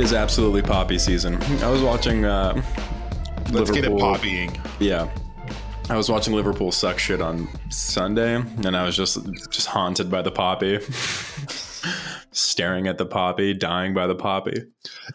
[0.00, 1.36] It is absolutely poppy season.
[1.62, 2.24] I was watching.
[2.24, 2.62] Uh,
[3.50, 4.58] Let's get it poppying.
[4.78, 5.10] Yeah.
[5.90, 9.18] I was watching Liverpool suck shit on Sunday, and I was just
[9.50, 10.78] just haunted by the poppy,
[12.32, 14.62] staring at the poppy, dying by the poppy.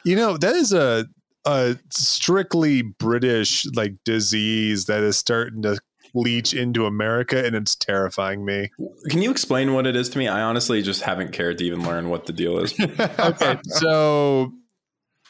[0.03, 1.07] You know, that is a
[1.45, 5.79] a strictly British like disease that is starting to
[6.13, 8.69] leach into America and it's terrifying me.
[9.09, 10.27] Can you explain what it is to me?
[10.27, 12.79] I honestly just haven't cared to even learn what the deal is.
[13.19, 14.53] Okay, so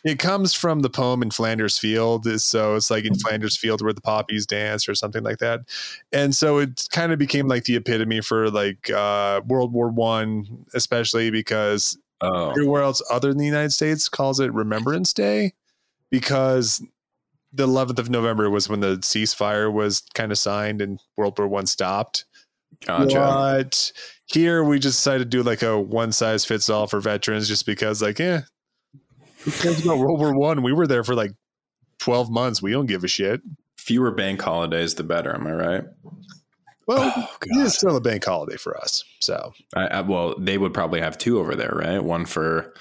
[0.06, 2.26] it comes from the poem in Flanders Field.
[2.40, 5.62] So it's like in Flanders Field where the poppies dance or something like that.
[6.14, 10.66] And so it kind of became like the epitome for like uh, World War One,
[10.74, 15.54] especially because Oh, everywhere else other than the United States calls it Remembrance Day
[16.10, 16.82] because
[17.52, 21.48] the 11th of November was when the ceasefire was kind of signed and World War
[21.48, 22.26] One stopped.
[22.86, 23.16] gotcha.
[23.16, 23.92] But
[24.28, 27.66] here we just decided to do like a one size fits all for veterans just
[27.66, 28.42] because like, eh,
[29.46, 30.62] who cares about World War One?
[30.64, 31.32] We were there for like
[32.00, 32.62] 12 months.
[32.62, 33.42] We don't give a shit.
[33.78, 35.34] Fewer bank holidays, the better.
[35.34, 35.84] Am I right?
[36.88, 39.04] Well, Oh, it is still a bank holiday for us.
[39.20, 42.04] So I, I, well, they would probably have two over there, right?
[42.04, 42.74] One for,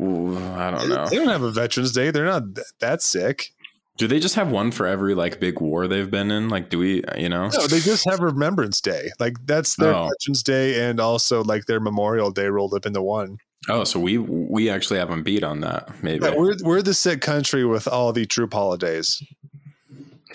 [0.00, 1.06] ooh, I don't know.
[1.08, 2.10] they don't have a Veterans Day.
[2.10, 3.52] They're not th- that sick.
[3.98, 6.48] Do they just have one for every like big war they've been in?
[6.48, 7.48] Like, do we, you know?
[7.48, 9.10] No, they just have Remembrance Day.
[9.20, 10.08] Like that's their Oh.
[10.08, 13.38] Veterans Day and also like their Memorial Day rolled up into one.
[13.68, 16.02] Oh, so we we actually have them beat on that.
[16.02, 16.24] Maybe.
[16.24, 19.22] Yeah, we're we're the sick country with all the troop holidays.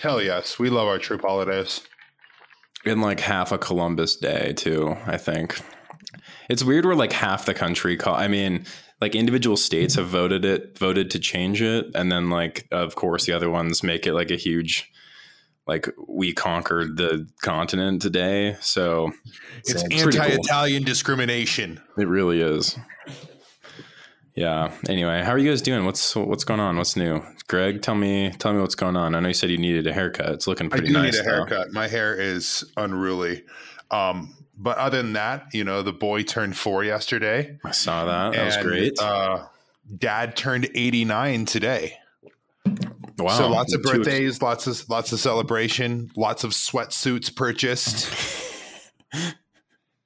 [0.01, 1.81] Hell yes, we love our troop holidays.
[2.85, 4.95] in like half a Columbus Day too.
[5.05, 5.59] I think
[6.49, 8.15] it's weird where like half the country call.
[8.15, 8.65] I mean,
[9.01, 13.25] like individual states have voted it, voted to change it, and then like of course
[13.25, 14.89] the other ones make it like a huge.
[15.67, 19.11] Like we conquered the continent today, so
[19.65, 19.89] It's Same.
[20.01, 20.21] Pretty cool.
[20.21, 21.81] anti-Italian discrimination.
[21.97, 22.77] it really is.
[24.37, 24.71] Yeah.
[24.87, 25.83] Anyway, how are you guys doing?
[25.83, 26.77] What's what's going on?
[26.77, 27.23] What's new?
[27.47, 29.15] Greg, tell me tell me what's going on.
[29.15, 30.29] I know you said you needed a haircut.
[30.29, 31.13] It's looking pretty I do nice.
[31.13, 31.29] need a though.
[31.31, 31.71] haircut.
[31.73, 33.43] My hair is unruly.
[33.89, 37.57] Um, but other than that, you know, the boy turned four yesterday.
[37.65, 38.33] I saw that.
[38.37, 38.99] That was great.
[38.99, 39.45] Uh,
[39.97, 41.93] dad turned 89 today.
[43.17, 43.29] wow.
[43.29, 48.07] so lots of Two ex- birthdays, lots of lots of celebration, lots of sweatsuits purchased.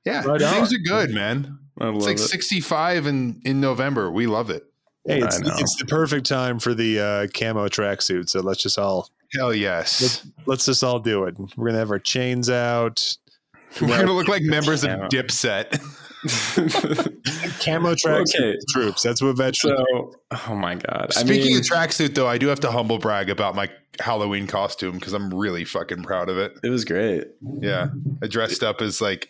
[0.06, 0.54] Yeah, Right on.
[0.54, 1.60] things are good, man.
[1.80, 2.20] I love It's like it.
[2.20, 4.12] 65 in in November.
[4.12, 4.64] We love it.
[5.06, 8.30] Hey, it's, it's the perfect time for the uh, camo tracksuit.
[8.30, 10.26] So let's just all Hell yes.
[10.46, 11.36] let's just all do it.
[11.56, 13.18] We're gonna have our chains out.
[13.82, 15.80] We're gonna look like members of Dipset.
[17.64, 18.58] Camo tracksuit Okay.
[18.70, 19.02] troops.
[19.02, 19.80] That's what veterans.
[19.90, 20.14] So,
[20.50, 21.08] oh my god!
[21.16, 24.46] I Speaking mean, of tracksuit, though, I do have to humble brag about my Halloween
[24.48, 26.60] costume because I'm really fucking proud of it.
[26.64, 27.26] it was great.
[27.60, 27.88] Yeah,
[28.22, 29.30] I dressed up as like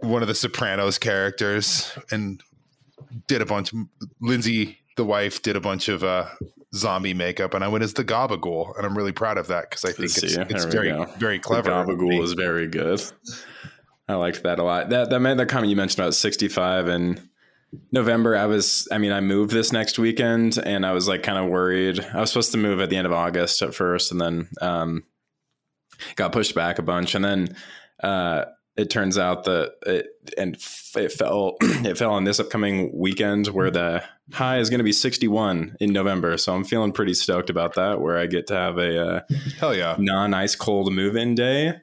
[0.00, 2.42] one of the Sopranos characters and
[3.26, 3.72] did a bunch.
[4.20, 6.26] Lindsay, the wife, did a bunch of uh,
[6.74, 9.84] zombie makeup, and I went as the Gabagool, and I'm really proud of that because
[9.84, 11.06] I think see it's, it's very go.
[11.18, 11.70] very clever.
[11.70, 11.92] The.
[11.92, 13.00] Gabagool is very good.
[14.08, 14.90] I liked that a lot.
[14.90, 17.28] That that meant that comment you mentioned about 65 and
[17.92, 18.36] November.
[18.36, 21.50] I was, I mean, I moved this next weekend, and I was like kind of
[21.50, 22.00] worried.
[22.00, 25.04] I was supposed to move at the end of August at first, and then um,
[26.16, 27.56] got pushed back a bunch, and then
[28.02, 28.44] uh,
[28.78, 30.06] it turns out that it
[30.38, 34.78] and f- it fell it fell on this upcoming weekend where the high is going
[34.78, 36.36] to be 61 in November.
[36.38, 38.00] So I'm feeling pretty stoked about that.
[38.00, 39.20] Where I get to have a uh,
[39.58, 39.96] Hell yeah!
[39.98, 41.74] non ice cold move in day.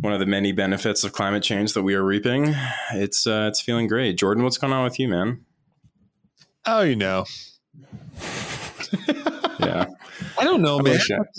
[0.00, 2.54] One of the many benefits of climate change that we are reaping.
[2.92, 4.16] It's uh, it's feeling great.
[4.16, 5.44] Jordan, what's going on with you, man?
[6.66, 7.24] Oh, you know,
[9.58, 9.86] Yeah,
[10.38, 10.98] I don't know, man.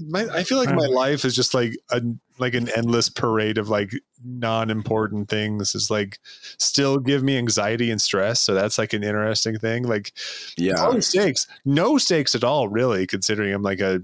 [0.10, 2.02] My, I feel like my life is just like a
[2.42, 3.92] like an endless parade of like
[4.26, 5.74] non-important things.
[5.76, 6.20] Is like
[6.58, 8.42] still give me anxiety and stress.
[8.42, 9.84] So that's like an interesting thing.
[9.84, 10.12] Like
[10.58, 10.84] yeah.
[10.84, 14.02] low stakes, no stakes at all, really, considering I'm like a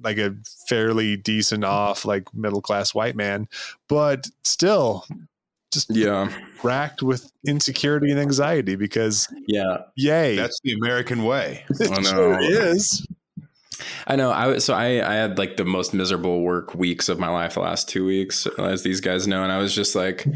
[0.00, 0.36] like a
[0.68, 3.48] fairly decent off like middle class white man,
[3.88, 5.04] but still
[5.72, 6.30] just Yeah,
[6.62, 9.78] racked with insecurity and anxiety because yeah.
[9.96, 11.64] yay, That's the American way.
[11.70, 12.02] it I know.
[12.02, 13.06] sure is.
[14.08, 14.30] I know.
[14.30, 17.60] I so I I had like the most miserable work weeks of my life the
[17.60, 20.26] last two weeks, as these guys know, and I was just like,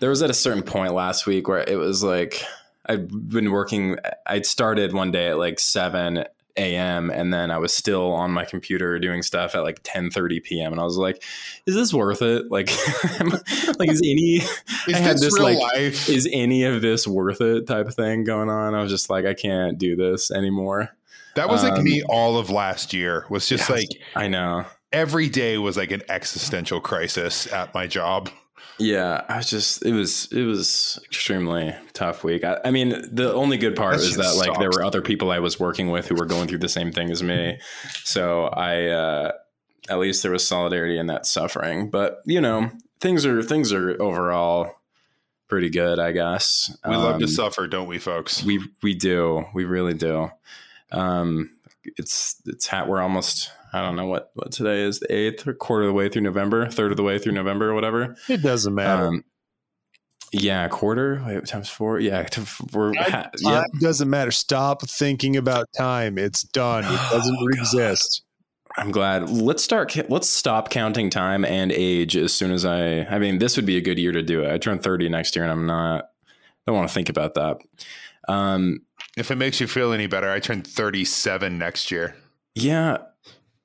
[0.00, 2.44] there was at a certain point last week where it was like
[2.86, 3.96] I'd been working.
[4.26, 6.24] I'd started one day at like seven
[6.56, 7.10] a.m.
[7.10, 10.72] and then I was still on my computer doing stuff at like ten thirty p.m.
[10.72, 11.22] and I was like,
[11.66, 12.50] is this worth it?
[12.50, 12.70] Like,
[13.78, 14.36] like is any
[14.88, 16.08] Is I had this, this, like, life?
[16.08, 18.74] is any of this worth it type of thing going on?
[18.74, 20.90] I was just like, I can't do this anymore.
[21.36, 23.26] That was like um, me all of last year.
[23.30, 23.76] Was just Yeah.
[23.76, 24.64] like I know.
[24.92, 28.30] every day was like an existential crisis at my job.
[28.78, 32.42] Yeah, I was just it was it was extremely tough week.
[32.42, 35.30] I, I mean, the only good part That is that like there were other people
[35.30, 37.58] I was working with who were going through the same thing as me.
[38.04, 39.32] So I uh
[39.88, 41.90] at least there was solidarity in that suffering.
[41.90, 42.70] But, you know,
[43.00, 44.72] things are things are overall
[45.46, 46.74] pretty good, I guess.
[46.88, 48.42] We love to Um, suffer, don't we, folks?
[48.42, 49.44] we we do.
[49.54, 50.30] We really do.
[50.94, 51.50] Um
[51.84, 55.52] it's it's hat we're almost I don't know what what today is the eighth or
[55.54, 58.16] quarter of the way through November, third of the way through November or whatever.
[58.28, 59.08] It doesn't matter.
[59.08, 59.24] Um,
[60.32, 62.00] yeah, quarter wait, times four.
[62.00, 63.62] Yeah, to, we're ha, Time yeah.
[63.80, 64.30] doesn't matter.
[64.32, 66.18] Stop thinking about time.
[66.18, 66.84] It's done.
[66.84, 68.22] It doesn't Oh, exist.
[68.76, 69.30] I'm glad.
[69.30, 69.94] Let's start.
[70.10, 73.02] Let's stop counting time and age as soon as I.
[73.02, 74.50] I mean, this would be a good year to do it.
[74.52, 76.04] I turn 30 next year, and I'm not.
[76.26, 76.32] I
[76.66, 77.58] Don't want to think about that.
[78.26, 78.80] Um,
[79.16, 82.16] If it makes you feel any better, I turn 37 next year.
[82.54, 82.98] yeah,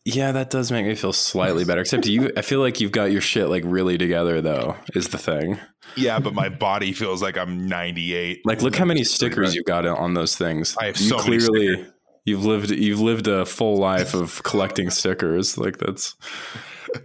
[0.05, 1.81] yeah, that does make me feel slightly better.
[1.81, 4.75] Except you, I feel like you've got your shit like really together, though.
[4.95, 5.59] Is the thing.
[5.95, 8.41] Yeah, but my body feels like I'm 98.
[8.45, 10.75] Like, look how many stickers you got on those things.
[10.79, 11.85] I have you so many clearly
[12.25, 15.57] you've lived you've lived a full life of collecting stickers.
[15.57, 16.15] Like that's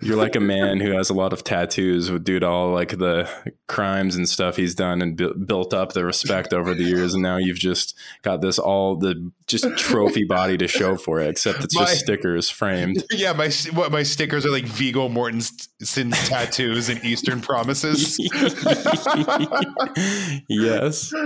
[0.00, 2.90] you're like a man who has a lot of tattoos with due to all like
[2.98, 3.28] the
[3.66, 7.22] crimes and stuff he's done and bu- built up the respect over the years and
[7.22, 11.62] now you've just got this all the just trophy body to show for it except
[11.62, 16.88] it's My- just stickers framed Yeah, my what my stickers are like Viggo Mortensen's tattoos
[16.88, 18.18] and Eastern promises.
[20.48, 21.12] yes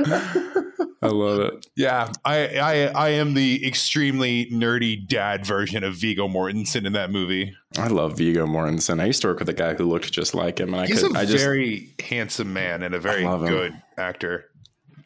[1.03, 6.27] i love it yeah, I, I I am the extremely nerdy dad version of Viggo
[6.29, 7.55] Mortensen in that movie.
[7.77, 10.59] i love viggo mortensen i used to work with a guy who looked just like
[10.61, 13.73] him and i He's could a i just very handsome man and a very good
[13.97, 14.47] actor.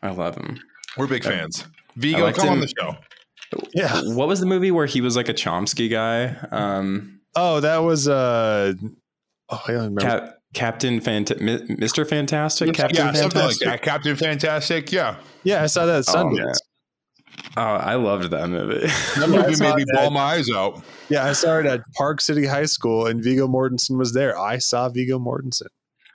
[0.02, 0.58] i love him
[0.96, 1.66] We're big fans.
[1.96, 2.96] Viggo, come on the show.
[3.74, 4.00] Yeah.
[4.14, 6.34] What was the movie where he was like a Chomsky guy?
[6.50, 8.72] Um, Oh, that was uh
[9.50, 10.00] oh I don't remember.
[10.00, 11.38] Cap- Captain Fant-
[11.78, 12.06] Mr.
[12.08, 13.68] Fantastic, Captain yeah, something like Fantastic.
[13.68, 13.82] that.
[13.82, 14.92] Captain Fantastic.
[14.92, 16.56] Yeah, yeah, I saw that at Oh, Sundance.
[17.56, 18.86] Oh, I loved that movie.
[18.86, 20.82] that movie saw made me ball my eyes out.
[21.08, 24.38] Yeah, I saw it at Park City High School, and Viggo Mortensen was there.
[24.38, 25.68] I saw Viggo Mortensen.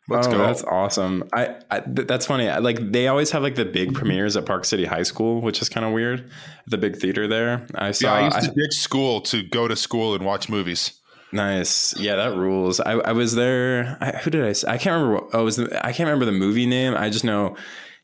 [0.09, 0.37] Let's oh, go.
[0.37, 1.23] That's awesome.
[1.33, 2.47] I, I th- that's funny.
[2.47, 3.97] I, like they always have like the big mm-hmm.
[3.97, 6.29] premieres at Park City High School, which is kind of weird.
[6.67, 7.67] The big theater there.
[7.75, 8.15] I Yeah, saw.
[8.15, 10.93] I used I- to ditch school to go to school and watch movies.
[11.31, 11.97] Nice.
[11.99, 12.79] Yeah, that rules.
[12.79, 13.97] I, I was there.
[13.99, 14.49] I, who did I?
[14.49, 15.25] s- I can't remember.
[15.25, 16.95] What, oh, was the, I can't remember the movie name.
[16.95, 17.55] I just know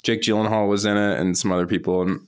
[0.04, 2.02] Jake Gyllenhaal was in it and some other people.
[2.02, 2.28] And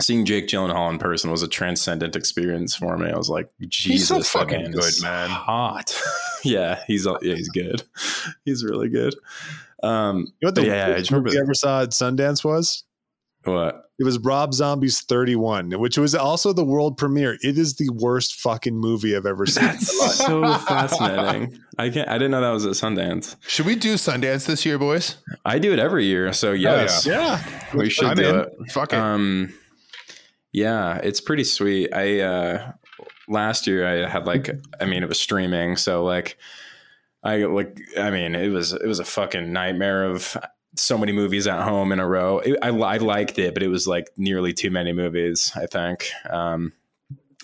[0.00, 3.10] seeing Jake Gyllenhaal in person was a transcendent experience for me.
[3.10, 5.28] I was like, Jesus, so fucking man good, man.
[5.28, 6.00] Hot.
[6.44, 7.82] yeah, he's yeah, he's good.
[8.44, 9.14] He's really good.
[9.82, 12.84] Um, You know what the yeah, yeah, I remember- you ever saw at Sundance was?
[13.44, 13.82] What?
[13.98, 17.38] It was Rob Zombie's 31, which was also the world premiere.
[17.42, 19.64] It is the worst fucking movie I've ever seen.
[19.64, 21.58] That's so fascinating.
[21.78, 22.08] I can't.
[22.08, 23.36] I didn't know that was at Sundance.
[23.46, 25.18] Should we do Sundance this year, boys?
[25.44, 27.42] I do it every year, so yes, yeah.
[27.74, 28.36] we should I'm do in.
[28.40, 28.72] it.
[28.72, 28.98] Fuck it.
[28.98, 29.54] Um,
[30.52, 31.92] yeah, it's pretty sweet.
[31.94, 32.72] I uh,
[33.28, 34.50] last year I had like,
[34.80, 36.38] I mean, it was streaming, so like,
[37.22, 40.36] I like, I mean, it was it was a fucking nightmare of
[40.76, 42.38] so many movies at home in a row.
[42.38, 45.52] It, I I liked it, but it was like nearly too many movies.
[45.54, 46.10] I think.
[46.28, 46.72] Um,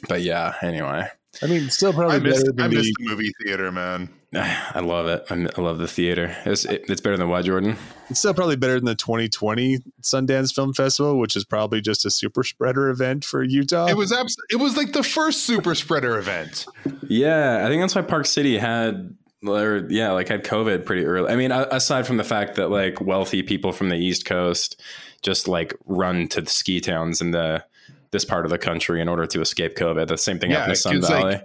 [0.08, 1.08] but yeah, anyway,
[1.42, 4.10] I mean, still probably I missed, better I missed the, the movie theater, man.
[4.34, 5.24] I love it.
[5.30, 6.36] I I love the theater.
[6.44, 7.76] It's it, it's better than what Jordan.
[8.10, 12.10] it's still probably better than the 2020 Sundance Film Festival, which is probably just a
[12.10, 13.86] super spreader event for Utah.
[13.86, 16.66] It was abs- It was like the first super spreader event.
[17.08, 21.30] Yeah, I think that's why Park City had, or yeah, like had COVID pretty early.
[21.32, 24.80] I mean, aside from the fact that like wealthy people from the East Coast
[25.22, 27.64] just like run to the ski towns in the
[28.10, 30.08] this part of the country in order to escape COVID.
[30.08, 31.40] The same thing Yeah, happened to Sun it's like- Valley.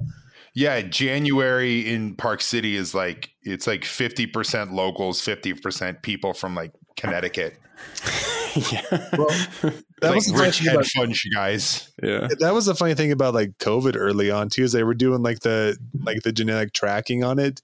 [0.55, 6.33] Yeah, January in Park City is like it's like fifty percent locals, fifty percent people
[6.33, 7.57] from like Connecticut.
[8.71, 8.81] yeah,
[9.17, 9.27] Well,
[9.61, 11.91] that like was the funny rich thing hedge about fund guys.
[12.01, 12.27] yeah.
[12.39, 15.23] that was the funny thing about like COVID early on too, is they were doing
[15.23, 17.61] like the like the genetic tracking on it,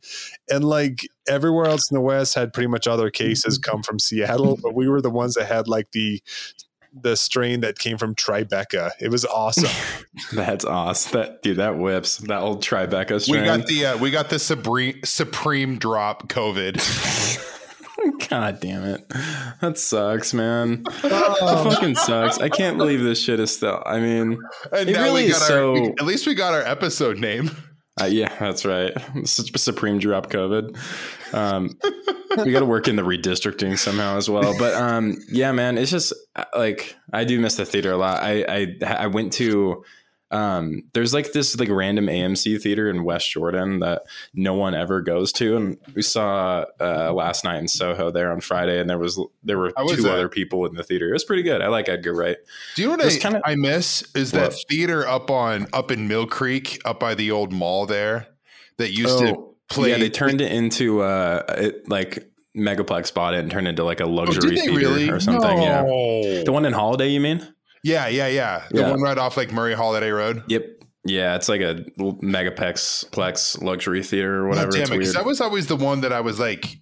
[0.49, 4.57] and like everywhere else in the West had pretty much other cases come from Seattle,
[4.61, 6.21] but we were the ones that had like the
[6.91, 8.91] the strain that came from Tribeca.
[8.99, 9.69] It was awesome.
[10.33, 11.19] That's awesome.
[11.19, 12.17] That dude, that whips.
[12.17, 13.41] That old Tribeca strain.
[13.41, 17.57] We got the uh, we got the supreme supreme drop COVID.
[18.29, 19.07] God damn it.
[19.61, 20.83] That sucks, man.
[20.87, 20.99] Oh.
[21.63, 22.37] That fucking sucks.
[22.39, 23.81] I can't believe this shit is still.
[23.85, 24.39] I mean,
[24.71, 26.61] And It now really we is got our so- we- at least we got our
[26.61, 27.51] episode name.
[27.99, 28.93] Uh, yeah, that's right.
[29.25, 30.77] Su- Supreme drop COVID.
[31.33, 31.77] Um,
[32.37, 34.55] we got to work in the redistricting somehow as well.
[34.57, 38.23] But um, yeah, man, it's just uh, like I do miss the theater a lot.
[38.23, 39.83] I I, I went to
[40.31, 45.01] um, there's like this like random AMC theater in West Jordan that no one ever
[45.01, 48.99] goes to, and we saw uh, last night in Soho there on Friday, and there
[48.99, 50.13] was there were two that?
[50.13, 51.09] other people in the theater.
[51.09, 51.61] It was pretty good.
[51.61, 52.37] I like Edgar Wright.
[52.75, 56.07] Do you know what I, kinda- I miss is that theater up on up in
[56.07, 58.27] Mill Creek, up by the old mall there,
[58.77, 59.35] that used to
[59.69, 59.93] play.
[59.93, 63.71] Oh, yeah, they turned it into uh, it, like Megaplex bought it and turned it
[63.71, 65.09] into like a Oh, luxury they theater really?
[65.09, 65.61] or something.
[65.61, 65.81] Yeah,
[66.43, 67.47] the one in Holladay, you mean?
[67.83, 68.63] Yeah, yeah, yeah.
[68.71, 68.89] The Yeah.
[68.91, 70.43] one right off like Murray Holladay Road.
[70.47, 70.65] Yep.
[71.05, 74.71] Yeah, it's like a megaplex plex luxury theater or whatever.
[74.71, 75.15] Damn it's it, weird.
[75.15, 76.77] that was always the one that I was like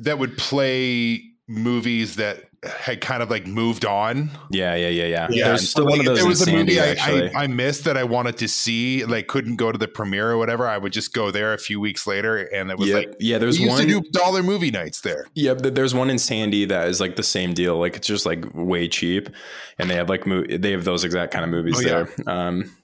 [0.00, 2.44] that would play movies that
[2.78, 4.30] had kind of like moved on.
[4.50, 5.26] yeah, yeah, yeah, yeah.
[5.30, 6.92] Yeah, There's still Like, one of those there was a movie I.
[7.00, 10.36] I, I missed that I wanted to see, like couldn't go to the premiere or
[10.38, 10.68] whatever.
[10.68, 12.96] I would just go there a few weeks later, and it was Yep.
[12.96, 14.02] like yeah, there's one.
[14.12, 15.26] dollar movie nights there.
[15.34, 17.78] Yep, th- there's one in Sandy that is like the same deal.
[17.78, 19.30] Like it's just like way cheap,
[19.78, 22.04] and they have like mo- they have those exact kind of movies Oh, yeah.
[22.24, 22.28] there.
[22.34, 22.76] Um,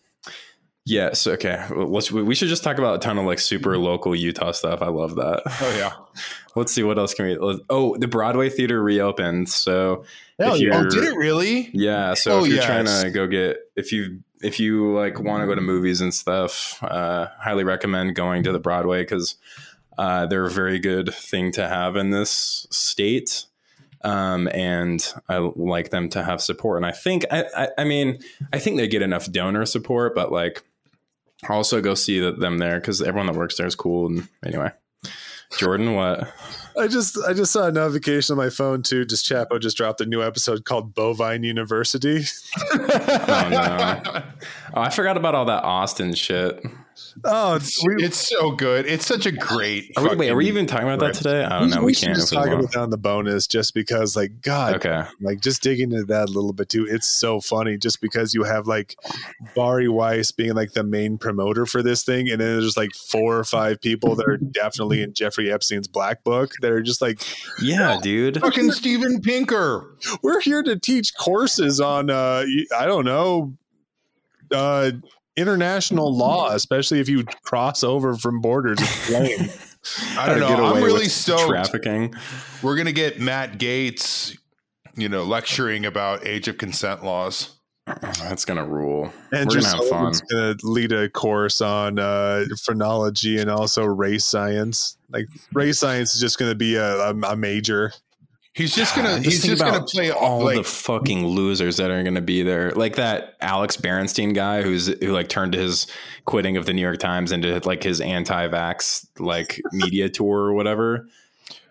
[0.87, 1.67] yes, okay.
[1.71, 4.81] Let's we should just talk about a ton of like super local Utah stuff.
[4.81, 5.43] I love that.
[5.61, 5.93] Oh yeah.
[6.55, 7.61] Let's see what else can we.
[7.69, 9.51] Oh, the Broadway theater reopened.
[9.51, 10.05] So
[10.39, 10.79] Hell yeah.
[10.79, 11.69] Oh, did it really?
[11.75, 12.65] Yeah, so Oh, if you're yes.
[12.67, 16.15] trying to go get if you if you like want to go to movies and
[16.15, 19.35] stuff, uh, highly recommend going to the Broadway because
[19.99, 23.45] uh, they're a very good thing to have in this state.
[24.05, 26.77] Um, and I like them to have support.
[26.79, 28.19] And I think I, I I mean
[28.53, 30.63] I think they get enough donor support, but like
[31.49, 34.07] also go see them there because everyone that works there is cool.
[34.07, 34.71] And anyway,
[35.59, 36.33] Jordan, what?
[36.79, 39.05] I just I just saw a notification on my phone too.
[39.05, 42.25] Just Chapo just dropped a new episode called Bovine University.
[43.29, 44.23] Oh no!
[44.75, 46.63] Oh, I forgot about all that Austin shit.
[47.25, 48.87] Oh, It's, we, it's so good.
[48.87, 49.91] It's such a great.
[49.97, 51.45] Are we, wait, are we even talking about that today?
[51.45, 51.81] I don't know.
[51.81, 52.17] we We should can't.
[52.19, 55.03] just talk about that on the bonus, just because, like, God, Okay.
[55.21, 56.87] like just digging into that a little bit too.
[56.89, 58.97] It's so funny, just because you have like
[59.55, 63.37] Bari Weiss being like the main promoter for this thing, and then there's like four
[63.39, 67.21] or five people that are definitely in Jeffrey Epstein's black book that are just like,
[67.61, 68.41] Yeah, dude.
[68.41, 69.97] fucking Steven Pinker.
[70.23, 72.45] we're here to teach courses on, uh,
[72.77, 73.55] I don't know,
[74.53, 74.93] uh,
[75.37, 78.79] international law, especially if you cross over from borders.
[80.19, 80.75] I don't How to know.
[80.75, 81.49] I'm really stoked.
[81.49, 82.15] Trafficking.
[82.63, 84.37] We're gonna get Matt Gaetz,
[84.97, 87.57] you know, lecturing about age of consent laws.
[87.87, 89.13] That's gonna rule.
[89.31, 90.15] And We're just gonna have fun.
[90.15, 94.99] Sullivan's gonna lead a course on uh, phrenology and also race science.
[95.11, 97.93] Like race science is just gonna be a, a, a major.
[98.57, 99.17] He's just gonna.
[99.17, 102.43] God, he's just gonna play all like the fucking losers that are going to be
[102.43, 105.87] there, like that Alex Berenson guy who's who like turned his
[106.25, 111.07] quitting of the New York Times into like his anti-vax like media tour or whatever.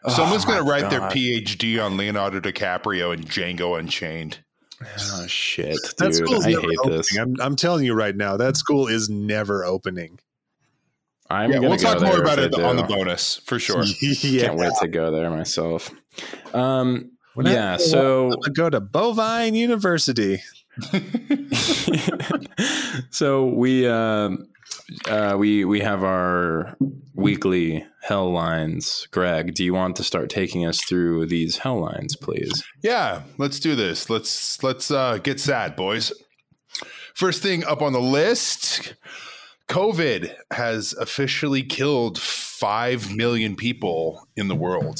[0.09, 4.37] someone's Oh gonna my write their PhD on Leonardo DiCaprio and Django Unchained.
[4.99, 6.27] Oh shit, That dude!
[6.27, 6.97] school's I never hate opening.
[6.97, 7.17] this.
[7.17, 10.19] I'm, I'm telling you right now, that school is never opening.
[11.31, 13.83] I'm yeah, gonna we'll go talk more about it they on the bonus for sure.
[14.01, 14.45] yeah.
[14.47, 15.89] Can't wait to go there myself.
[16.53, 20.41] Um, When I- yeah, so I'm go to Bovine University.
[23.09, 24.47] so we um
[25.07, 26.75] uh, we we have our
[27.15, 29.07] weekly hell lines.
[29.11, 32.63] Greg, do you want to start taking us through these hell lines, please?
[32.83, 34.09] Yeah, let's do this.
[34.09, 36.11] Let's let's uh, get sad, boys.
[37.13, 38.95] First thing up on the list,
[39.69, 44.99] COVID has officially killed five million people in the world.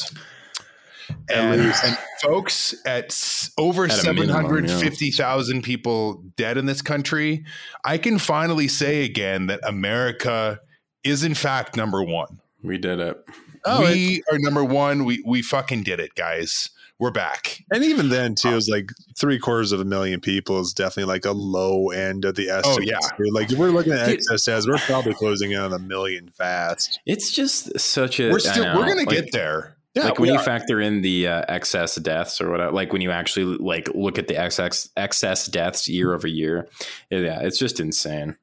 [1.29, 3.17] And, and folks, at
[3.57, 7.45] over At a seven minimum, hundred fifty thousand people dead in this country,
[7.83, 10.59] I can finally say again that America
[11.03, 12.39] is in fact number one.
[12.63, 13.23] We did it.
[13.65, 15.05] Oh, we are number one.
[15.05, 16.69] We we fucking did it, guys.
[16.97, 17.61] We're back.
[17.73, 20.71] And even then, too, uh, it was like three quarters of a million people is
[20.71, 22.87] definitely like a low end of the oh, estimate.
[22.89, 22.99] yeah.
[23.31, 24.15] Like if we're looking at Dude.
[24.15, 27.01] excess as we're probably closing in on a million fast.
[27.05, 28.31] It's just such a.
[28.31, 29.74] We're still we're gonna like- get there.
[29.95, 30.43] Yeah, like when you are.
[30.43, 34.27] factor in the uh, excess deaths or whatever, like when you actually like look at
[34.27, 36.67] the excess excess deaths year over year,
[37.09, 38.35] yeah, it's just insane.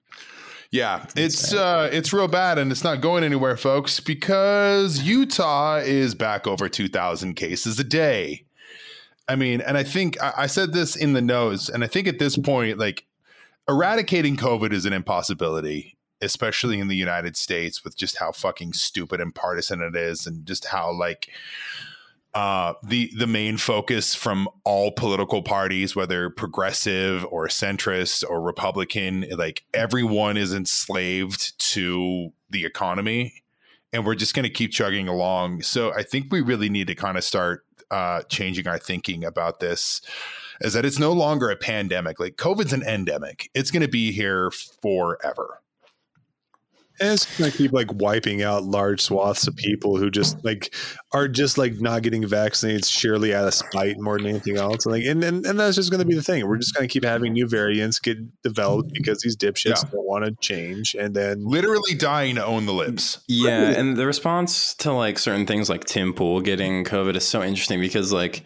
[0.71, 6.15] Yeah, it's uh it's real bad and it's not going anywhere, folks, because Utah is
[6.15, 8.47] back over 2,000 cases a day.
[9.29, 12.09] I mean, and I think I, I said this in the nose, and I think
[12.09, 13.05] at this point, like
[13.69, 19.21] eradicating COVID is an impossibility, especially in the United States with just how fucking stupid
[19.21, 21.29] and partisan it is, and just how like
[22.35, 29.27] uh, the the main focus from all political parties, whether progressive or centrist or Republican,
[29.37, 33.43] like everyone is enslaved to the economy,
[33.93, 35.61] and we're just going to keep chugging along.
[35.63, 39.61] So I think we really need to kind of start uh, changing our thinking about
[39.61, 40.01] this.
[40.63, 42.19] is that it's no longer a pandemic.
[42.19, 43.51] Like COVID's an endemic.
[43.55, 45.62] It's going to be here forever.
[47.03, 50.75] And it's gonna keep like wiping out large swaths of people who just like
[51.13, 54.87] are just like not getting vaccinated surely out of spite more than anything else.
[54.87, 56.47] Like and and, and that's just gonna be the thing.
[56.47, 59.91] We're just gonna keep having new variants get developed because these dipshits Yeah.
[59.91, 60.95] don't want to change.
[60.99, 63.19] And then Literally dying to own the lips.
[63.27, 67.43] Yeah, and the response to like certain things like Tim Pool getting COVID is so
[67.43, 68.45] interesting because like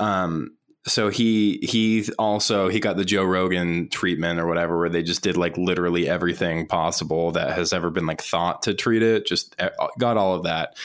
[0.00, 0.53] um
[0.86, 5.22] so he he also he got the Joe Rogan treatment or whatever where they just
[5.22, 9.58] did like literally everything possible that has ever been like thought to treat it just
[9.60, 10.76] uh, got all of that.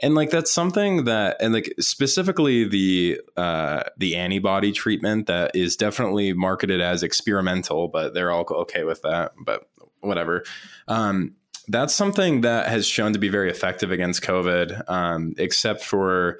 [0.00, 5.76] And like that's something that and like specifically the uh the antibody treatment that is
[5.76, 9.68] definitely marketed as experimental but they're all okay with that but
[10.00, 10.44] whatever.
[10.88, 11.34] Um
[11.68, 16.38] that's something that has shown to be very effective against covid um except for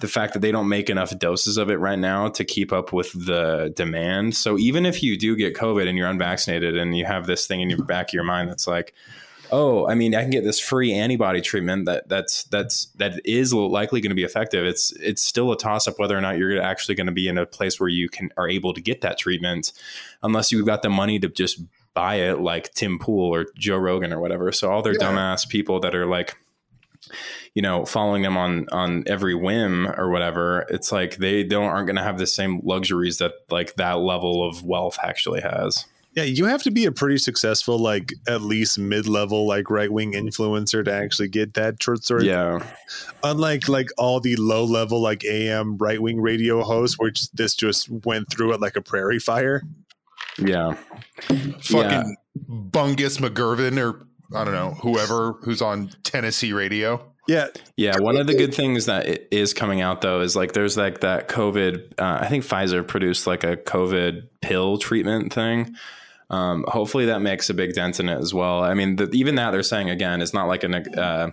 [0.00, 2.92] the fact that they don't make enough doses of it right now to keep up
[2.92, 7.04] with the demand so even if you do get covid and you're unvaccinated and you
[7.04, 8.94] have this thing in your back of your mind that's like
[9.52, 13.52] oh, I mean, I can get this free antibody treatment that that's that's that is
[13.52, 14.64] likely going to be effective.
[14.64, 17.38] It's it's still a toss up whether or not you're actually going to be in
[17.38, 19.72] a place where you can are able to get that treatment,
[20.22, 21.60] unless you've got the money to just
[21.96, 24.52] buy it, like Tim Pool or Joe Rogan or whatever.
[24.52, 25.00] So all their Yeah.
[25.00, 26.36] dumbass people that are like.
[27.54, 31.86] You know, following them on on every whim or whatever, it's like they don't aren't
[31.86, 35.86] going to have the same luxuries that like that level of wealth actually has.
[36.14, 39.90] yeah, you have to be a pretty successful, like at least mid level, like right
[39.92, 42.26] wing influencer to actually get that short story.
[42.26, 42.58] Yeah,
[43.22, 47.88] Unlike like all the low level like AM right wing radio hosts, which this just
[48.04, 49.62] went through it like a prairie fire.
[50.38, 50.76] Yeah.
[51.60, 52.16] Fucking
[52.48, 57.12] Bungus McGurvin or I don't know, whoever who's on Tennessee radio.
[57.28, 60.76] Yeah, Yeah, one of the good things that is coming out though is like there's
[60.76, 61.94] like that COVID.
[61.98, 65.74] Uh, I think Pfizer produced like a COVID pill treatment thing.
[66.30, 68.62] Um, hopefully that makes a big dent in it as well.
[68.62, 70.74] I mean, the, even that they're saying again is not like an.
[70.74, 71.30] Uh,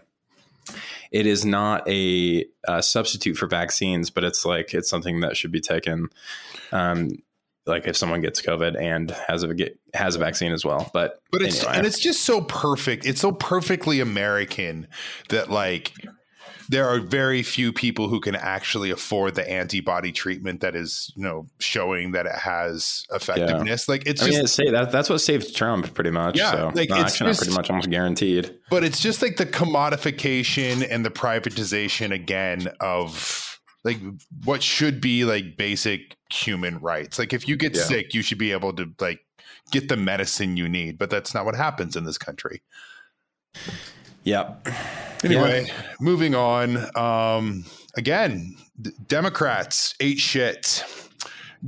[1.11, 5.51] it is not a, uh substitute for vaccines, but it's like it's something that should
[5.51, 6.09] be taken.
[6.71, 7.21] Um,
[7.65, 11.21] like if someone gets COVID and has a get has a vaccine as well, but
[11.31, 11.77] But it's anyway.
[11.77, 13.05] and it's just so perfect.
[13.05, 14.87] It's so perfectly American
[15.29, 15.93] that like
[16.69, 21.21] there are very few people who can actually afford the antibody treatment that is, you
[21.21, 23.89] know, showing that it has effectiveness.
[23.89, 26.37] Like it's I just mean, say that that's what saved Trump pretty much.
[26.37, 28.55] Yeah, so like, no, it's actually, just- pretty much almost guaranteed.
[28.69, 33.52] but it's just like the commodification and the privatization again of
[33.83, 33.99] like
[34.45, 37.19] what should be like basic human rights.
[37.19, 37.83] Like if you get Yeah.
[37.83, 39.19] sick, you should be able to like
[39.71, 42.61] get the medicine you need, but that's not what happens in this country.
[44.23, 44.67] Yep.
[45.23, 45.67] Anyway,
[45.99, 46.77] moving on.
[46.97, 47.65] Um,
[47.95, 50.83] again, d- Democrats ate shit.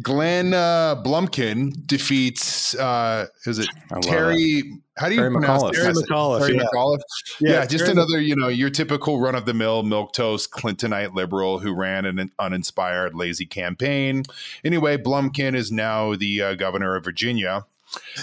[0.02, 2.76] Glenn uh, Blumkin defeats.
[2.76, 4.80] Uh, is it I love Terry?
[4.98, 5.70] How do you Terry pronounce McAuliffe.
[5.72, 5.76] it?
[5.76, 6.40] Terry McAuliffe.
[6.40, 6.68] Terry yeah.
[6.74, 7.00] McAuliffe.
[7.42, 11.14] Yeah, just Terry- another, you know, your typical run of the mill milk toast Clintonite
[11.14, 14.24] liberal who ran an uninspired, lazy campaign.
[14.64, 17.66] Anyway, Blumkin is now the uh, governor of Virginia.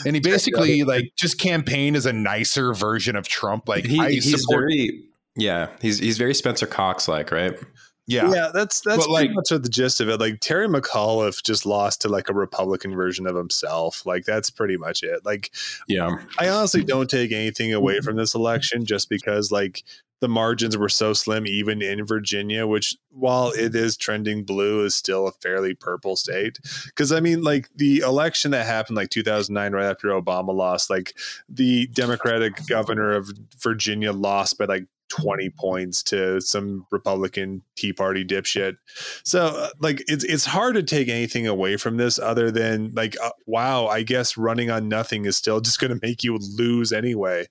[0.05, 3.69] And he basically like just campaigned as a nicer version of Trump.
[3.69, 5.05] Like He, I he's support, very
[5.37, 5.69] yeah.
[5.81, 7.59] He's he's very Spencer Cox like, right?
[8.07, 10.19] Yeah, Yeah, that's that's But, pretty like- much the gist of it.
[10.21, 14.05] Like Terry McAuliffe just lost to like a Republican version of himself.
[14.07, 15.25] Like that's pretty much it.
[15.25, 15.51] Like
[15.89, 16.17] Yeah.
[16.39, 19.85] I honestly don't take anything away from this election just because like
[20.21, 24.95] the margins were so slim even in Virginia, which while it is trending blue is
[24.95, 26.59] still a fairly purple state.
[26.95, 31.15] Cause I mean like the election that happened like 2009 right after Obama lost, like
[31.49, 34.87] the Democratic governor of Virginia lost by like
[35.21, 38.77] 20 points to some Republican Tea Party dipshit.
[39.25, 43.15] So uh, like it's it's hard to take anything away from this other than like
[43.23, 46.93] uh, wow, I guess running on nothing is still just going to make you lose
[46.93, 47.47] anyway.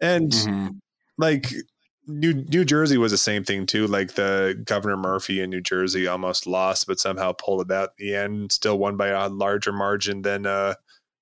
[0.00, 0.80] And Mhm.
[1.18, 1.52] like
[2.06, 3.86] New New Jersey was the same thing too.
[3.86, 7.96] Like the Governor Murphy in New Jersey almost lost, but somehow pulled it out at
[7.98, 8.50] the end.
[8.50, 10.74] Still won by a larger margin than uh,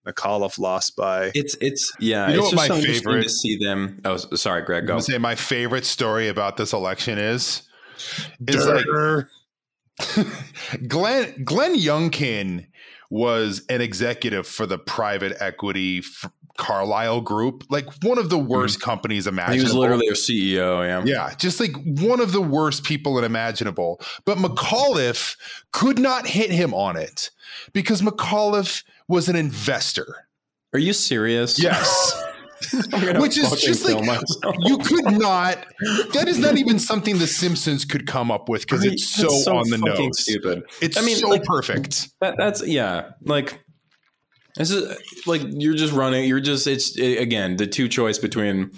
[0.07, 1.31] McAuliffe lost by.
[1.35, 2.29] It's it's yeah.
[2.29, 4.01] You know it's what my so favorite- to see them.
[4.05, 4.85] Oh, sorry, Greg.
[4.85, 5.01] I'm Go.
[5.01, 7.63] say my favorite story about this election is
[8.47, 9.29] it's like Durr.
[10.87, 12.67] Glenn Glenn Youngkin
[13.11, 18.49] was an executive for the private equity f- Carlyle Group, like one of the hmm.
[18.49, 19.59] worst companies imaginable.
[19.59, 20.87] He was literally a CEO.
[20.87, 21.03] Yeah.
[21.05, 24.01] Yeah, just like one of the worst people imaginable.
[24.25, 25.37] But McAuliffe
[25.73, 27.31] could not hit him on it
[27.73, 30.27] because McAuliffe was an investor.
[30.73, 31.59] Are you serious?
[31.59, 32.23] Yes.
[33.19, 34.03] which is just like
[34.61, 35.67] you could not.
[36.15, 39.57] That is not even something the Simpsons could come up with because it's so, so,
[39.57, 40.23] on the nose.
[40.23, 40.63] Stupid.
[40.81, 42.09] It's I mean, so like, perfect.
[42.21, 43.11] That, that's yeah.
[43.23, 43.61] Like
[44.57, 46.27] this is like you're just running.
[46.27, 48.71] You're just it's it, again the two choice between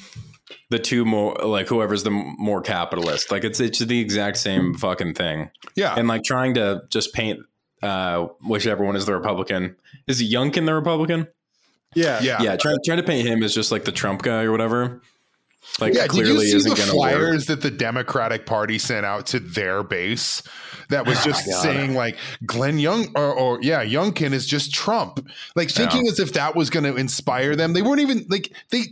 [0.70, 3.30] the two more like whoever's the more capitalist.
[3.30, 5.50] Like it's it's the exact same fucking thing.
[5.76, 7.40] Yeah, and like trying to just paint
[7.82, 9.76] uh whichever one is the Republican.
[10.06, 11.28] Is Youngkin the Republican?
[11.94, 12.56] Yeah, yeah, yeah.
[12.56, 15.02] Trying trying to paint him as just like the Trump guy or whatever.
[15.80, 17.60] Like yeah, clearly did you see the flyers work.
[17.60, 20.42] that the Democratic Party sent out to their base
[20.88, 25.28] that was just oh, saying like Glenn Young or, or, yeah, Youngkin is just Trump.
[25.54, 26.12] Like thinking yeah.
[26.12, 27.74] as if that was going to inspire them.
[27.74, 28.84] They weren't even like they.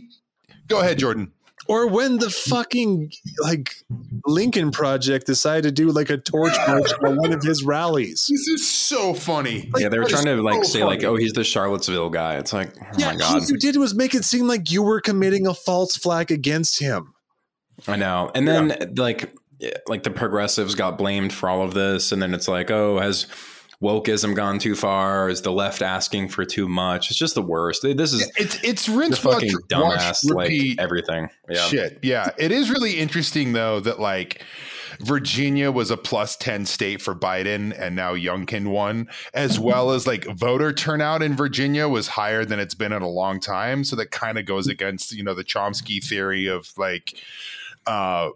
[0.67, 1.31] Go ahead, Jordan
[1.67, 3.75] or when the fucking like
[4.25, 8.25] Lincoln Project decided to do like a torch march for one of his rallies.
[8.29, 9.69] This is so funny.
[9.73, 10.95] Like, yeah, they were trying to like so say funny.
[10.95, 12.37] like, oh, he's the Charlottesville guy.
[12.37, 14.83] It's like, oh yeah, my god, all you did was make it seem like you
[14.83, 17.13] were committing a false flag against him.
[17.87, 18.85] I know, and then yeah.
[18.95, 19.33] like
[19.87, 23.27] like the progressives got blamed for all of this, and then it's like, oh, has
[23.81, 25.29] wokeism gone too far?
[25.29, 27.09] Is the left asking for too much?
[27.09, 27.83] It's just the worst.
[27.83, 31.29] This is it's it's rinse fucking dumbass like everything.
[31.49, 31.65] Yeah.
[31.67, 31.99] Shit.
[32.01, 32.31] Yeah.
[32.37, 34.43] It is really interesting though that like
[34.99, 40.07] Virginia was a plus 10 state for Biden and now Youngkin won, as well as
[40.07, 43.83] like voter turnout in Virginia was higher than it's been in a long time.
[43.83, 47.13] So that kind of goes against, you know, the Chomsky theory of like
[47.85, 48.29] uh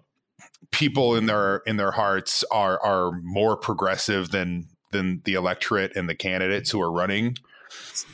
[0.69, 6.09] people in their in their hearts are are more progressive than than the electorate and
[6.09, 7.37] the candidates who are running.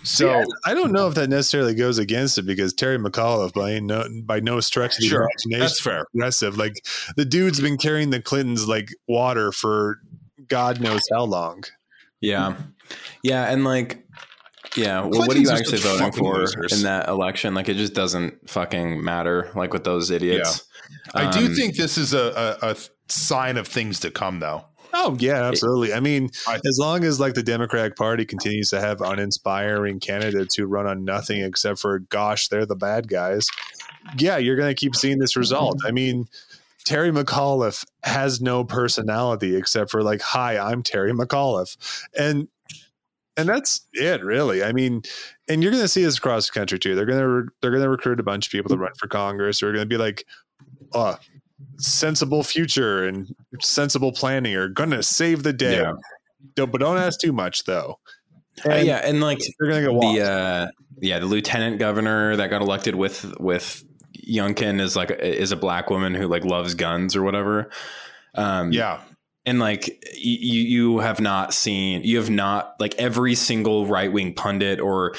[0.04, 3.80] So yeah, I don't know if that necessarily goes against it because Terry McAuliffe by
[3.80, 6.06] no by no stretch of the sure, imagination that's fair.
[6.14, 6.58] aggressive.
[6.58, 6.86] Like
[7.16, 10.00] the dude's been carrying the Clintons like water for
[10.48, 11.64] God knows how long.
[12.22, 12.56] Yeah,
[13.24, 14.08] yeah, and like
[14.78, 16.74] yeah, well, what are you actually voting for losers.
[16.74, 17.54] in that election?
[17.54, 19.52] Like, it just doesn't fucking matter.
[19.56, 20.68] Like with those idiots.
[21.16, 21.28] Yeah.
[21.28, 22.76] I do um, think this is a, a, a
[23.10, 24.66] sign of things to come, though.
[24.94, 25.94] Oh yeah, absolutely.
[25.94, 30.66] I mean, as long as like the Democratic Party continues to have uninspiring candidates who
[30.66, 33.48] run on nothing except for gosh, they're the bad guys.
[34.18, 35.78] Yeah, you're going to keep seeing this result.
[35.80, 35.88] Mm-hmm.
[35.88, 36.26] I mean,
[36.86, 42.48] Terry McAuliffe has no personality except for like, "Hi, I'm Terry McAuliffe," and
[43.36, 44.64] and that's it, really.
[44.64, 45.04] I mean,
[45.48, 46.96] and you're going to see this across the country too.
[46.96, 49.08] They're going to re- they're going to recruit a bunch of people to run for
[49.08, 49.60] Congress.
[49.60, 50.26] Who are going to be like,
[50.94, 51.18] "Oh,
[51.78, 55.78] sensible future and sensible planning are going to save the day.
[55.78, 55.94] Yeah.
[56.56, 58.00] Don't, but don't ask too much though.
[58.66, 60.68] Uh, yeah, and like they're going to go the uh,
[61.00, 63.84] yeah the lieutenant governor that got elected with with
[64.28, 67.70] Youngkin is like is a black woman who like loves guns or whatever.
[68.34, 69.02] Um, yeah,
[69.46, 74.34] and like you you have not seen you have not like every single right wing
[74.34, 75.16] pundit or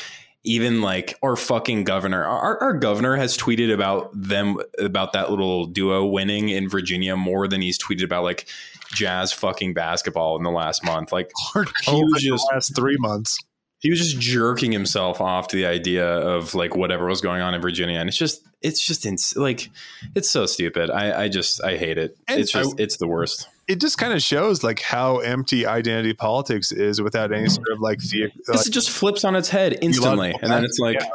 [0.49, 5.67] even like our fucking governor, our, our governor has tweeted about them about that little
[5.67, 8.49] duo winning in Virginia more than he's tweeted about like
[8.95, 11.13] jazz fucking basketball in the last month.
[11.13, 11.31] Like
[11.83, 13.39] he was just last three months.
[13.81, 17.55] He was just jerking himself off to the idea of like whatever was going on
[17.55, 19.69] in Virginia, and it's just it's just ins- like
[20.15, 20.91] it's so stupid.
[20.91, 22.17] I I just I hate it.
[22.27, 25.67] And it's just I, it's the worst it just kind of shows like how empty
[25.67, 29.37] identity politics is without any sort of like the uh, like, it just flips on
[29.37, 31.09] its head instantly and then it's like yeah.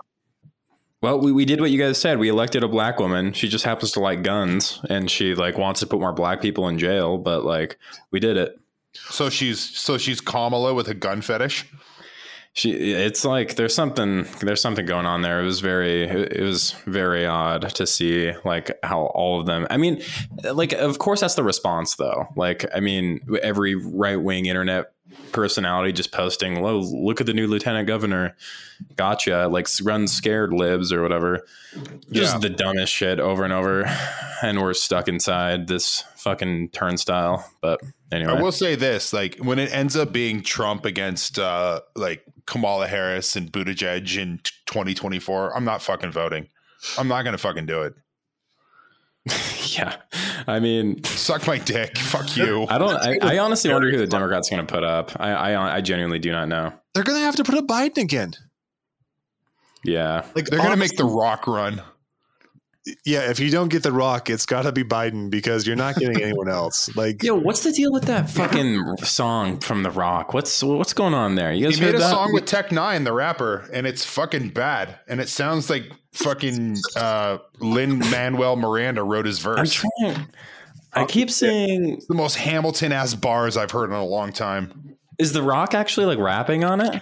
[1.01, 2.19] well we, we did what you guys said.
[2.19, 3.33] We elected a black woman.
[3.33, 6.67] She just happens to like guns and she like wants to put more black people
[6.67, 7.77] in jail but like
[8.11, 8.57] we did it.
[8.93, 11.65] So she's so she's kamala with a gun fetish
[12.53, 15.41] she it's like there's something there's something going on there.
[15.41, 19.77] It was very it was very odd to see like how all of them i
[19.77, 20.01] mean
[20.43, 22.27] like of course that's the response though.
[22.35, 24.93] Like i mean every right-wing internet
[25.31, 28.35] personality just posting "Whoa, look at the new lieutenant governor.
[28.95, 29.47] Gotcha.
[29.47, 31.45] Like run scared libs or whatever.
[32.11, 32.39] Just yeah.
[32.39, 33.85] the dumbest shit over and over.
[34.41, 37.49] And we're stuck inside this fucking turnstile.
[37.61, 37.81] But
[38.13, 42.23] anyway i will say this like when it ends up being trump against uh like
[42.45, 46.47] kamala harris and buttigieg in 2024 i'm not fucking voting
[46.97, 47.95] i'm not gonna fucking do it
[49.77, 49.95] yeah,
[50.47, 51.97] I mean, suck my dick.
[51.97, 52.63] Fuck you.
[52.69, 52.95] I don't.
[52.95, 55.11] I, I honestly wonder who the Democrats going to put up.
[55.17, 56.73] I, I, I genuinely do not know.
[56.93, 58.33] They're going to have to put up Biden again.
[59.85, 61.81] Yeah, like they're going to make the Rock run.
[63.05, 65.95] Yeah, if you don't get the Rock, it's got to be Biden because you're not
[65.95, 66.93] getting anyone else.
[66.97, 70.33] Like, yo, what's the deal with that fucking song from the Rock?
[70.33, 71.53] What's what's going on there?
[71.53, 72.11] You guys he made a that?
[72.11, 76.77] song with Tech N9ne, the rapper, and it's fucking bad, and it sounds like fucking
[76.97, 79.81] uh, Lin Manuel Miranda wrote his verse.
[79.83, 80.27] I'm trying.
[80.91, 84.97] I keep saying it's the most Hamilton ass bars I've heard in a long time.
[85.19, 87.01] Is The Rock actually like rapping on it?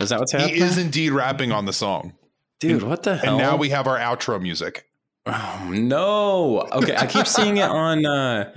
[0.00, 0.54] Is that what's happening?
[0.56, 2.14] He is indeed rapping on the song.
[2.60, 3.30] Dude, what the hell?
[3.34, 4.86] And now we have our outro music.
[5.26, 6.60] Oh no.
[6.72, 8.52] Okay, I keep seeing it on uh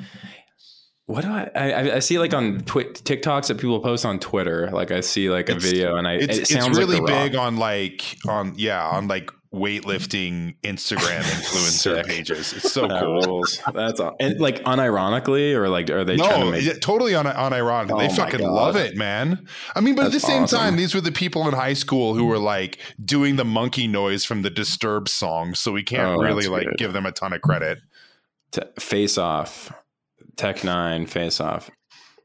[1.06, 4.70] what do I, I I see like on twi- TikToks that people post on Twitter.
[4.72, 7.32] Like I see like a It's- video and I It's it it's sounds really like
[7.32, 12.54] big on like on yeah on like weightlifting Instagram influencer pages.
[12.54, 13.22] It's so That cool.
[13.22, 13.60] rules.
[13.74, 14.16] That's all.
[14.20, 17.92] And like unironically or like are they trying to No, make totally on unironic.
[17.92, 18.52] Oh they fucking God.
[18.52, 19.48] love it, man.
[19.76, 20.60] I mean, but at the same awesome.
[20.60, 24.24] time, these were the people in high school who were like doing the monkey noise
[24.26, 26.78] from the Disturbed song, so we can't Oh, really like good.
[26.78, 27.80] give them a ton of credit.
[28.52, 29.74] Te- face off?
[30.36, 31.70] Tech N9ne face off.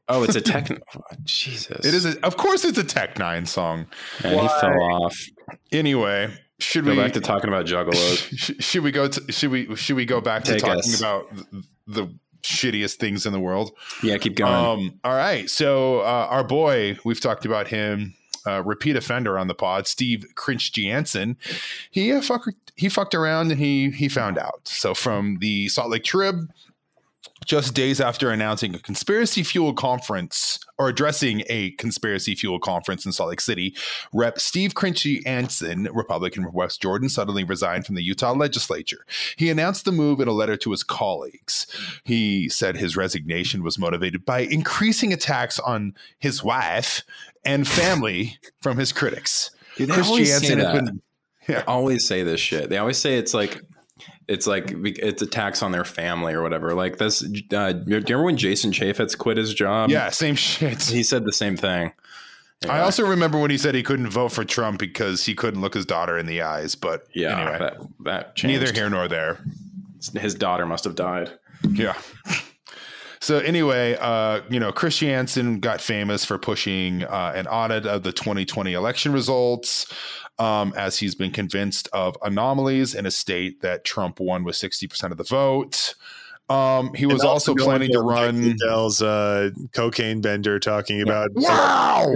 [0.09, 0.67] Oh, it's a tech.
[1.23, 3.87] Jesus, It is, a, of course, it's a Tech N9ne song.
[4.23, 5.17] And he fell off.
[5.71, 6.31] Anyway,
[6.63, 8.27] should Go we back to talking about juggalos.
[8.37, 10.99] sh- should we go to should we should we go back to talking us.
[10.99, 12.07] about th- the
[12.41, 13.71] shittiest things in the world?
[14.01, 14.53] Yeah, keep going.
[14.53, 15.49] Um, all right.
[15.49, 20.25] So uh, our boy, we've talked about him, uh, repeat offender on the pod, Steve
[20.35, 21.37] Christiansen.
[21.91, 22.45] He uh, fuck,
[22.75, 24.67] he fucked around and he he found out.
[24.67, 26.49] So from the Salt Lake Trib,
[27.45, 33.11] just days after announcing a conspiracy fuel conference or addressing a conspiracy fuel conference in
[33.11, 33.75] Salt Lake City,
[34.13, 34.39] Rep.
[34.39, 39.05] Steve Christiansen, Republican from West Jordan, suddenly resigned from the Utah legislature.
[39.35, 41.67] He announced the move in a letter to his colleagues.
[42.03, 47.03] He said his resignation was motivated by increasing attacks on his wife
[47.45, 49.51] and family from his critics.
[49.75, 51.01] Dude, they Chris always say Jansen has been
[51.47, 52.69] They always say this shit.
[52.69, 53.61] They always say it's like
[54.27, 56.73] it's like it's attacks on their family or whatever.
[56.73, 57.23] Like this.
[57.23, 59.89] Uh, do you remember when Jason Chaffetz quit his job?
[59.89, 60.81] yeah, same shit.
[60.83, 61.93] he said the same thing.
[62.69, 65.73] I also remember when he said he couldn't vote for Trump because he couldn't look
[65.73, 66.75] his daughter in the eyes.
[66.75, 69.39] But yeah, anyway, that that neither here nor there.
[70.15, 71.31] His daughter must have died.
[71.69, 71.95] Yeah.
[73.23, 78.11] So anyway, uh, you know, Christiansen got famous for pushing uh, an audit of the
[78.11, 79.85] 2020 election results,
[80.39, 85.11] um, as he's been convinced of anomalies in a state that Trump won with 60%
[85.11, 85.95] of the vote.
[86.49, 88.43] Um, he was And also going planning to run.
[88.43, 92.13] Lindell's uh, cocaine bender talking about Wow!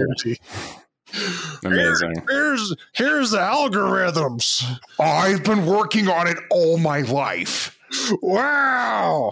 [1.64, 2.22] Amazing.
[2.28, 4.62] Here's here's the algorithms.
[5.00, 7.77] I've been working on it all my life.
[8.22, 9.30] Wow.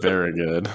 [0.00, 0.68] Very good.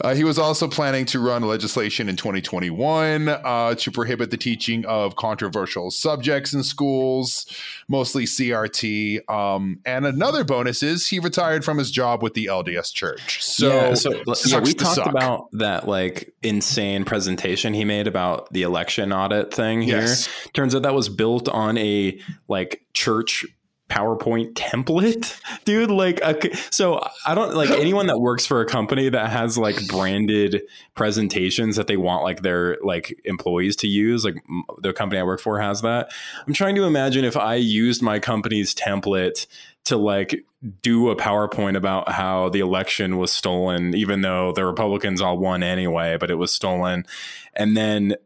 [0.00, 4.84] Uh, he was also planning to run legislation in 2021 uh, to prohibit the teaching
[4.86, 7.46] of controversial subjects in schools,
[7.88, 9.28] mostly CRT.
[9.30, 13.42] Um, and another bonus is he retired from his job with the LDS Church.
[13.42, 14.10] So, yeah, so
[14.46, 15.06] yeah, we talked suck.
[15.06, 20.02] about that like insane presentation he made about the election audit thing here.
[20.02, 20.28] Yes.
[20.52, 23.44] Turns out that was built on a like church
[23.88, 25.90] PowerPoint template, dude.
[25.90, 29.86] Like, okay, so I don't like anyone that works for a company that has like
[29.88, 30.62] branded
[30.94, 34.24] presentations that they want like their like employees to use.
[34.24, 36.10] Like m- the company I work for has that.
[36.46, 39.46] I'm trying to imagine if I used my company's template
[39.84, 40.44] to like
[40.82, 45.62] do a PowerPoint about how the election was stolen, even though the Republicans all won
[45.62, 47.06] anyway, but it was stolen,
[47.54, 48.16] and then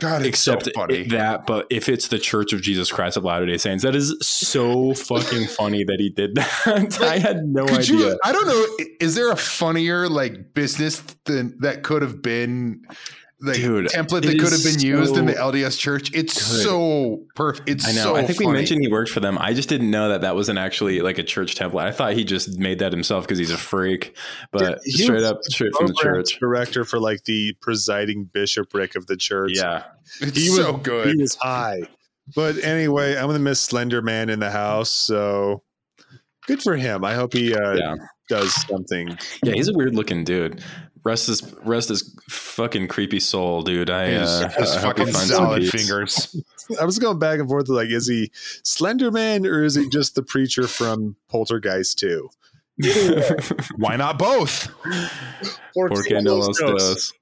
[0.00, 3.56] God, except so that but if it's the church of jesus christ of latter day
[3.56, 8.20] saints that is so fucking funny that he did that i had no idea you?
[8.24, 8.86] I don't know.
[9.00, 12.82] Is there a funnier like business than that could have been?
[13.40, 16.10] Like Dude, template that could have is been used in the LDS Church.
[16.12, 16.64] It's good.
[16.64, 17.68] so perfect.
[17.68, 19.92] It's i know so i think we mentioned he worked for them i just didn't
[19.92, 22.90] know that that wasn't actually like a church template i thought he just made that
[22.90, 24.16] himself because he's a freak
[24.50, 29.06] but He straight up straight from the church director for like the presiding bishopric of
[29.06, 29.52] the church.
[29.54, 29.84] yeah
[30.20, 31.20] It's He was- so he good.
[31.20, 31.82] was high.
[32.34, 34.90] But anyway, I'm gonna miss Slender Man in the house.
[34.92, 35.62] So
[36.46, 37.04] good for him.
[37.04, 37.94] I hope he uh, yeah
[38.28, 39.16] does something.
[39.44, 40.62] yeah he's a weird looking dude
[41.08, 45.04] rest his rest his fucking creepy soul dude i His, uh, his I hope he
[45.04, 46.36] fucking finds some salad fingers.
[46.80, 47.68] I was going back and forth.
[47.68, 48.30] Like, is he
[48.62, 52.28] Slender Man or is he just the preacher from Poltergeist 2?
[53.76, 54.68] Why not both?
[55.74, 57.12] Porque no los dos.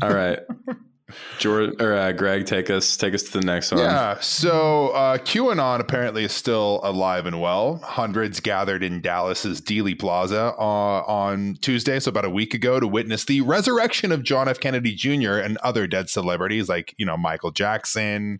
[0.00, 0.38] All right.
[1.38, 3.80] George or uh, Greg, take us take us to the next one.
[3.80, 4.18] Yeah.
[4.20, 7.78] So uh, QAnon apparently is still alive and well.
[7.78, 12.86] Hundreds gathered in Dallas's Dealey Plaza uh, on Tuesday, so about a week ago, to
[12.86, 14.60] witness the resurrection of John F.
[14.60, 15.38] Kennedy Jr.
[15.38, 18.38] and other dead celebrities like you know Michael Jackson,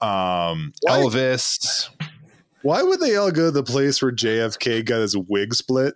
[0.00, 1.88] um, Elvis.
[2.62, 5.94] Why would they all go to the place where JFK got his wig split?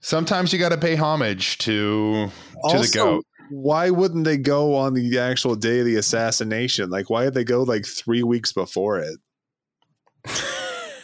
[0.00, 2.30] Sometimes you got to pay homage to
[2.70, 3.24] to the goat.
[3.50, 6.90] Why wouldn't they go on the actual day of the assassination?
[6.90, 9.18] Like, why did they go like three weeks before it?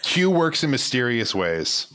[0.03, 1.93] Q works in mysterious ways.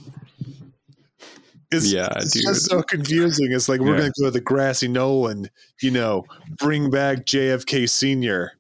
[1.72, 2.44] It's, Yeah, it's dude.
[2.44, 3.52] just so confusing.
[3.52, 4.00] It's like we're Yeah.
[4.00, 5.50] going to go to the grassy knoll and
[5.82, 6.24] you know
[6.58, 8.54] bring back JFK Senior.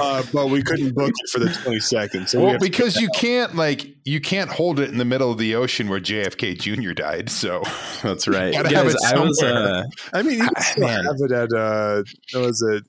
[0.00, 2.28] Uh, but we couldn't book it for the 22nd.
[2.28, 5.30] So Well, have to- because you can't like you can't hold it in the middle
[5.30, 6.92] of the ocean where JFK Jr.
[6.92, 7.28] died.
[7.30, 7.62] So
[8.02, 8.52] That's right.
[8.52, 9.74] Gotta have Guys, it I was somewhere.
[9.74, 11.04] uh, I mean, you can still man.
[11.04, 12.84] have it at uh, what was it?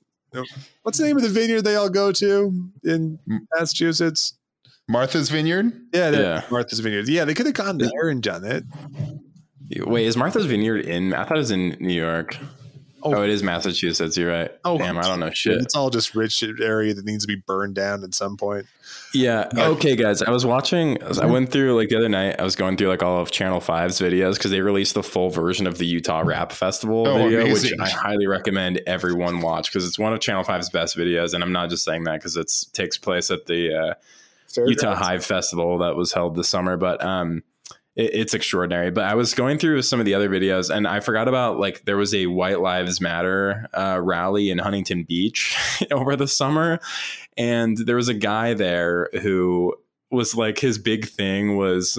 [0.82, 3.18] What's the name of the vineyard they all go to in
[3.54, 4.34] Massachusetts?
[4.88, 5.72] Martha's Vineyard.
[5.92, 6.42] Yeah, Yeah.
[6.50, 7.06] Martha's Vineyard.
[7.08, 8.64] Yeah, they could have gone there and done it.
[9.86, 12.36] wait, is Martha's Vineyard in I thought it was in New York.
[13.04, 13.14] Oh.
[13.16, 14.16] Oh, it is Massachusetts.
[14.16, 14.50] You're right.
[14.64, 15.60] Oh, Damn, I don't know shit.
[15.60, 18.66] It's all just rich area that needs to be burned down at some point.
[19.12, 19.48] Yeah.
[19.54, 20.22] Okay, guys.
[20.22, 21.02] I was watching.
[21.02, 22.36] I went through like the other night.
[22.38, 25.30] I was going through like all of Channel 5's videos because they released the full
[25.30, 27.72] version of the Utah Rap Festival Oh, video, amazing.
[27.78, 31.34] which I highly recommend everyone watch because it's one of Channel 5's best videos.
[31.34, 33.94] And I'm not just saying that because it takes place at the uh,
[34.66, 37.42] Utah Hive Festival that was held this summer, but um,
[37.96, 38.90] it, it's extraordinary.
[38.90, 41.84] But I was going through some of the other videos, and I forgot about like
[41.84, 45.56] there was a White Lives Matter uh, rally in Huntington Beach
[45.90, 46.80] over the summer,
[47.36, 49.74] and there was a guy there who
[50.10, 51.98] was like his big thing was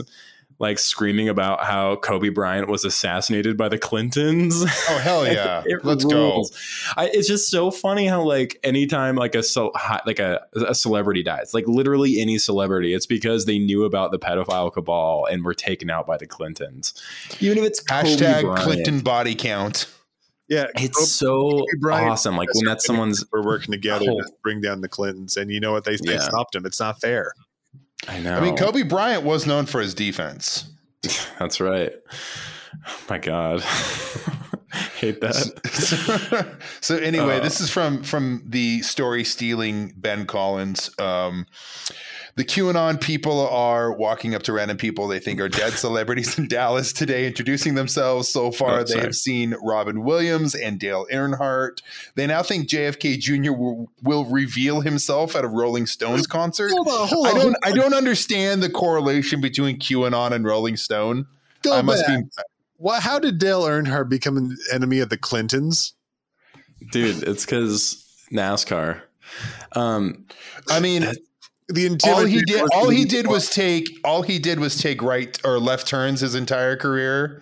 [0.60, 4.64] like screaming about how Kobe Bryant was assassinated by the Clintons.
[4.90, 5.64] Oh hell yeah!
[5.66, 6.52] It Let's rules.
[6.96, 9.72] I, it's just so funny how like anytime like a so
[10.06, 14.20] like a, a celebrity dies, like literally any celebrity, it's because they knew about the
[14.20, 16.94] pedophile cabal and were taken out by the Clintons.
[17.40, 17.96] Even if it's go.
[17.96, 18.60] Kobe Hashtag Bryant.
[18.60, 19.88] Clinton body count.
[20.50, 22.36] Yeah, It's so Bryant- awesome.
[22.38, 23.24] Like when that's someone's.
[23.32, 24.20] we're working together Oh.
[24.20, 25.86] to bring down the Clintons, and you know what?
[25.86, 26.20] They, they Yeah.
[26.20, 26.66] stopped him.
[26.66, 27.32] It's not fair.
[28.08, 28.36] I know.
[28.36, 30.66] I mean, Kobe Bryant was known for his defense.
[31.40, 31.94] That's right.
[32.88, 33.62] Oh my God.
[34.98, 36.58] Hate that.
[36.82, 37.44] so anyway, Uh.
[37.44, 40.90] this is from from the story stealing Ben Collins.
[41.00, 41.46] Um,
[42.36, 46.48] the QAnon people are walking up to random people they think are dead celebrities in
[46.48, 48.28] Dallas today, introducing themselves.
[48.30, 51.82] So far, Oh, they have seen Robin Williams and Dale Earnhardt.
[52.16, 53.54] They now think JFK Jr.
[53.54, 56.72] will, will reveal himself at a Rolling Stones concert.
[56.72, 57.56] Hold on, hold I don't.
[57.64, 61.28] I don't understand the correlation between QAnon and Rolling Stone.
[61.62, 62.20] Go I must back.
[62.20, 62.26] be.
[62.78, 63.04] What?
[63.04, 65.94] How did Dale Earnhardt become an enemy of the Clintons?
[66.92, 69.02] Dude, it's because NASCAR.
[69.74, 70.26] Um,
[70.70, 71.06] I mean,
[71.70, 75.02] The all he did was all he did was take all he did was take
[75.02, 77.42] right or left turns his entire career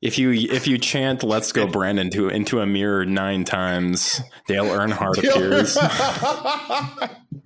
[0.00, 4.66] if you if you chant "Let's go, Brandon" to into a mirror nine times, Dale
[4.66, 5.76] Earnhardt appears.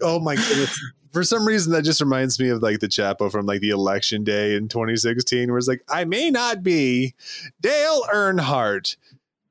[0.00, 0.78] Oh my goodness.
[1.12, 4.24] For some reason, that just reminds me of like the Chapo from like the election
[4.24, 7.14] day in 2016, where it's like, I may not be
[7.60, 8.96] Dale Earnhardt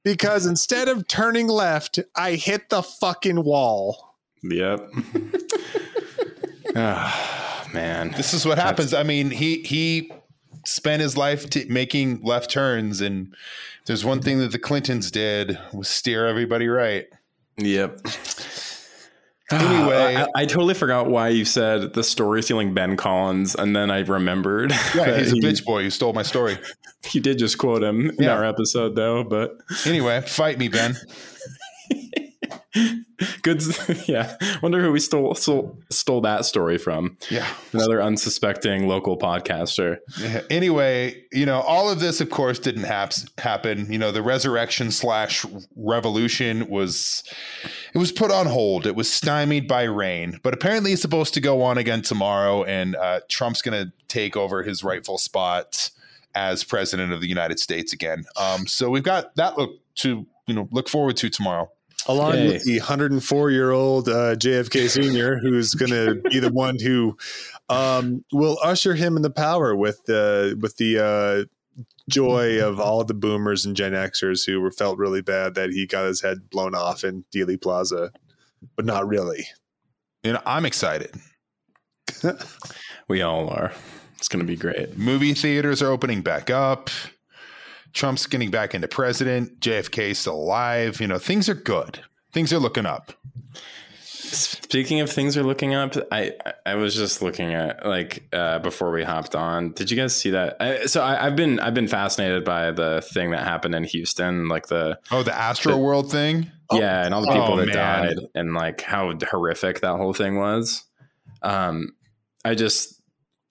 [0.03, 4.15] because instead of turning left, I hit the fucking wall.
[4.43, 4.91] Yep.
[6.75, 8.11] Ah, man.
[8.17, 10.11] this is what happens i mean he he
[10.65, 13.33] spent his life t- making left turns and
[13.87, 17.05] there's one thing that the clintons did was steer everybody right
[17.57, 17.99] Yep.
[19.51, 20.15] Anyway.
[20.15, 23.99] I, I totally forgot why you said the story stealing Ben Collins, and then I
[23.99, 24.71] remembered.
[24.95, 26.57] yeah he's a he- bitch boy who stole my story
[27.11, 29.23] You did just quote him in our episode, though.
[29.23, 30.95] But anyway fight me ben
[33.41, 33.61] good,
[34.07, 34.37] yeah.
[34.61, 37.17] Wonder who we stole stole, stole that story from.
[37.29, 39.97] yeah Another unsuspecting local podcaster.
[40.19, 40.41] Yeah.
[40.49, 43.91] Anyway, you know, all of this, of course, didn't hap- happen.
[43.91, 47.23] You know, the resurrection slash revolution was
[47.93, 48.85] it was put on hold.
[48.85, 52.95] It was stymied by rain, but apparently it's supposed to go on again tomorrow, and
[52.95, 55.89] uh, Trump's going to take over his rightful spot
[56.33, 58.23] as president of the United States again.
[58.39, 61.69] Um, so we've got that look to you know look forward to tomorrow.
[62.07, 62.47] Along Yay.
[62.47, 67.17] with the 104 year old uh, JFK Sr., who's going to be the one who
[67.69, 73.03] um, will usher him in the power with the with the uh, joy of all
[73.03, 76.49] the boomers and Gen Xers who were felt really bad that he got his head
[76.49, 78.11] blown off in Dealey Plaza,
[78.75, 79.47] but not really.
[80.23, 81.15] You know, I'm excited.
[83.07, 83.73] We all are.
[84.17, 84.97] It's going to be great.
[84.97, 86.89] Movie theaters are opening back up.
[87.93, 89.59] Trump's getting back into president.
[89.59, 90.99] JFK's still alive.
[91.01, 91.99] You know, things are good.
[92.33, 93.13] Things are looking up.
[94.03, 96.33] Speaking of things are looking up, I
[96.65, 99.73] I was just looking at like uh, before we hopped on.
[99.73, 100.55] Did you guys see that?
[100.61, 104.47] I, so I, I've been I've been fascinated by the thing that happened in Houston,
[104.47, 106.49] like the Oh, the Astro World thing?
[106.71, 107.75] yeah, and all the people Oh, that man.
[107.75, 110.81] died, and like how horrific that whole thing was.
[111.41, 111.89] Um,
[112.45, 113.01] I just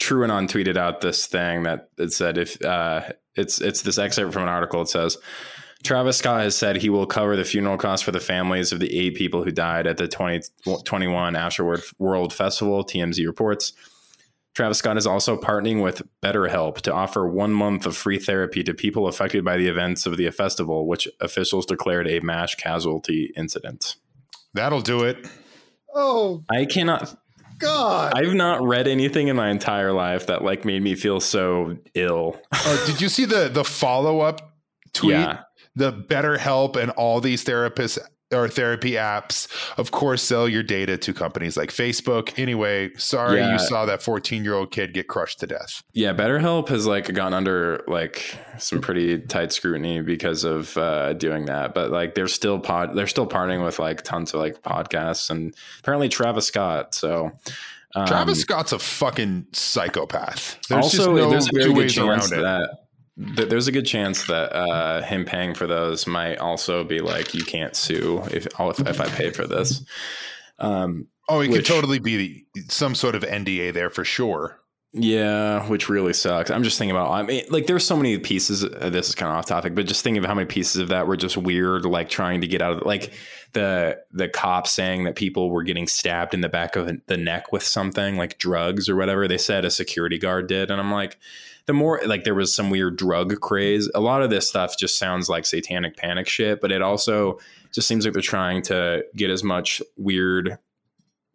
[0.00, 3.02] TrueAnon tweeted out this thing that it said if uh,
[3.36, 4.82] it's it's this excerpt from an article.
[4.82, 5.16] It says
[5.82, 8.98] Travis Scott has said he will cover the funeral costs for the families of the
[8.98, 12.84] eight people who died at the 2021 Astroworld World Festival.
[12.84, 13.72] TMZ reports.
[14.54, 18.74] Travis Scott is also partnering with BetterHelp to offer one month of free therapy to
[18.74, 23.94] people affected by the events of the festival, which officials declared a mass casualty incident.
[24.52, 25.28] That'll do it.
[25.94, 27.16] Oh I cannot.
[27.60, 28.12] God!
[28.16, 32.40] I've not read anything in my entire life that like made me feel so ill.
[32.52, 34.54] Uh, did you see the the follow up
[34.92, 35.12] tweet?
[35.12, 35.42] Yeah.
[35.76, 37.98] The BetterHelp and all these therapists
[38.32, 42.38] or therapy apps, of course, sell your data to companies like Facebook.
[42.38, 43.52] Anyway, sorry Yeah.
[43.52, 45.82] you saw that 14 year old kid get crushed to death.
[45.92, 51.46] Yeah, BetterHelp has like gone under like some pretty tight scrutiny because of uh, doing
[51.46, 51.74] that.
[51.74, 55.54] But like they're still pod, they're still partnering with like tons of like podcasts and
[55.80, 56.94] apparently Travis Scott.
[56.94, 57.30] So
[57.96, 60.58] um, Travis Scott's a fucking psychopath.
[60.68, 62.42] There's also, just no there's a very two good ways chance around it.
[62.42, 62.78] that th-
[63.20, 67.44] there's a good chance that uh, him paying for those might also be like you
[67.44, 69.84] can't sue if if, if I pay for this.
[70.58, 74.58] Um, Oh, it could totally be some sort of NDA there for sure.
[74.92, 76.50] Yeah, which really sucks.
[76.50, 77.12] I'm just thinking about.
[77.12, 78.64] I mean, like, there's so many pieces.
[78.64, 80.88] Uh, this is kind of off topic, but just thinking of how many pieces of
[80.88, 81.84] that were just weird.
[81.84, 83.12] Like trying to get out of like
[83.52, 87.52] the the cops saying that people were getting stabbed in the back of the neck
[87.52, 89.28] with something like drugs or whatever.
[89.28, 91.16] They said a security guard did, and I'm like,
[91.70, 93.88] the more like there was some weird drug craze.
[93.94, 97.38] A lot of this stuff just sounds like satanic panic shit, but it also
[97.72, 100.58] just seems like they're trying to get as much weird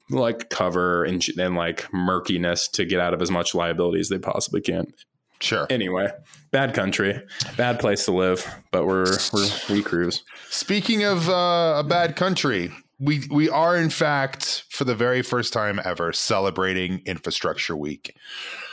[0.09, 4.19] like cover and, and like murkiness to get out of as much liability as they
[4.19, 4.91] possibly can.
[5.39, 5.67] Sure.
[5.69, 6.11] Anyway,
[6.51, 7.17] bad country,
[7.55, 10.21] bad place to live, but we're we're we cruise.
[10.49, 15.51] Speaking of uh, a bad country, we we are in fact for the very first
[15.53, 18.15] time ever celebrating Infrastructure Week.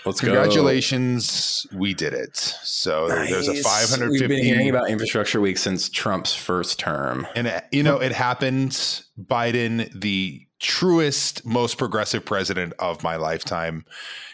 [0.04, 0.28] Let's go.
[0.28, 2.36] Congratulations, we did it.
[2.36, 3.62] So there's a Nice.
[3.62, 7.26] 550 We've been hearing about infrastructure week since Trump's first term.
[7.34, 8.72] and uh, you know it happened
[9.20, 13.84] Biden the truest most progressive president of my lifetime.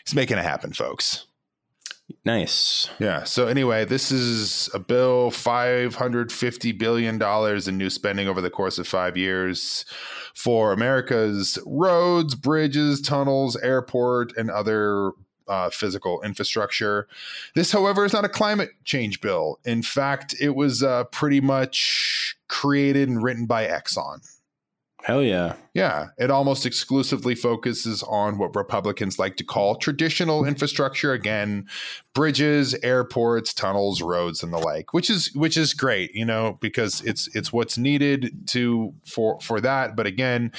[0.04, 1.26] He's making it happen, folks.
[2.24, 2.88] Nice.
[2.98, 3.24] Yeah.
[3.24, 8.40] So anyway, this is a bill, five hundred fifty billion dollars in new spending over
[8.40, 9.84] the course of five years
[10.34, 15.12] for America's roads, bridges, tunnels, airport, and other
[15.48, 17.08] uh, physical infrastructure.
[17.54, 19.58] This, however, is not a climate change bill.
[19.64, 24.26] In fact, it was uh, pretty much created and written by Exxon.
[25.04, 25.54] Hell yeah.
[25.74, 31.68] Yeah, it almost exclusively focuses on what Republicans like to call traditional infrastructure again,
[32.14, 37.00] bridges, airports, tunnels, roads and the like, which is which is great, you know, because
[37.02, 40.52] it's it's what's needed to for for that, but again,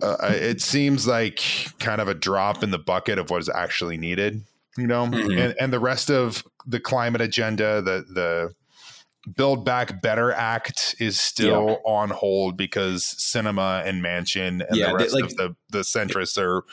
[0.00, 1.42] uh, it seems like
[1.80, 4.42] kind of a drop in the bucket of what is actually needed,
[4.76, 5.06] you know.
[5.06, 5.36] Mhm.
[5.38, 8.54] And and the rest of the climate agenda, the the
[9.36, 14.98] Build Back Better Act is still on hold because Sinema and Manchin and Yeah, the
[14.98, 16.64] they- rest like- of the, the centrists are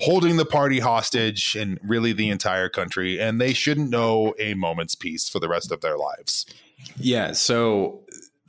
[0.00, 4.94] holding the party hostage and really the entire country, and they shouldn't know a moment's
[4.94, 6.46] peace for the rest of their lives.
[6.96, 7.32] Yeah.
[7.32, 8.00] So,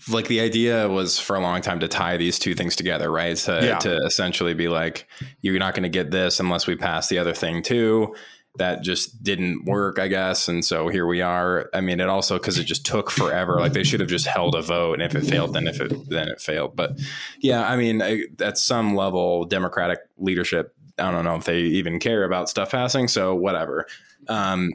[0.09, 3.37] like, the idea was for a long time to tie these two things together, right?
[3.37, 3.77] To, Yeah.
[3.79, 5.07] to essentially be like,
[5.41, 8.15] you're not going to get this unless we pass the other thing too.
[8.57, 10.47] That just didn't work, I guess.
[10.47, 11.71] And so here we are.
[11.73, 13.59] I mean, it also because it just took forever.
[13.59, 15.91] Like they should have just held a vote, and if it failed, then if it
[16.07, 16.75] then it failed.
[16.75, 16.99] But
[17.39, 20.75] yeah, I mean, I, at some level, Democratic leadership.
[20.99, 23.07] I don't know if they even care about stuff passing.
[23.07, 23.87] So whatever.
[24.27, 24.73] Um,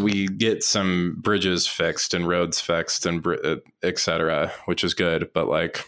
[0.00, 4.94] we get some bridges fixed and roads fixed and br- uh, et cetera, which is
[4.94, 5.30] good.
[5.32, 5.84] But like,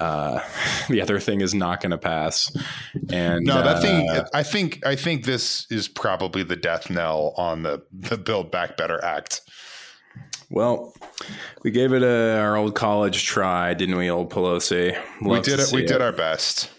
[0.00, 0.40] uh,
[0.88, 2.50] the other thing is not going to pass.
[3.12, 4.08] And No, that thing.
[4.08, 4.84] uh, I think.
[4.84, 9.42] I think this is probably the death knell on the the Build Back Better Act.
[10.50, 10.92] well,
[11.62, 14.98] we gave it a, our old college try, didn't we, old Pelosi?
[15.22, 15.70] we did it.
[15.72, 16.70] We see did our best.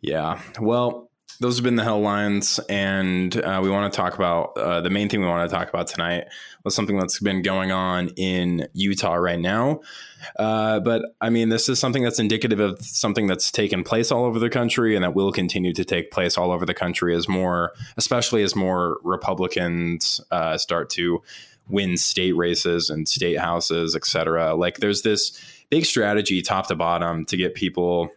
[0.00, 0.40] Yeah.
[0.60, 4.88] Well, those have been the headlines, and uh, we want to talk about uh, the
[4.90, 6.24] main thing we want to talk about tonight
[6.72, 9.80] something that's been going on in Utah right now.
[10.38, 14.24] Uh, but I mean, this is something that's indicative of something that's taken place all
[14.24, 17.28] over the country, and that will continue to take place all over the country as
[17.28, 21.22] more, especially as more Republicans uh, start to
[21.68, 24.54] win state races and state houses, et cetera.
[24.54, 28.10] Like, there's this big strategy, top to bottom, to get people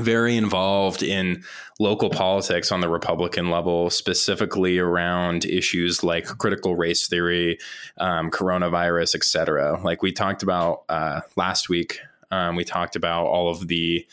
[0.00, 1.44] very involved in
[1.78, 7.58] local politics on the Republican level, specifically around issues like critical race theory,
[7.98, 9.80] um, coronavirus, et cetera.
[9.82, 14.06] Like we talked about uh, last week, um, we talked about all of the.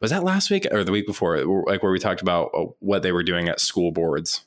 [0.00, 1.42] Was that last week or the week before?
[1.66, 4.42] Like where we talked about uh, what they were doing at school boards.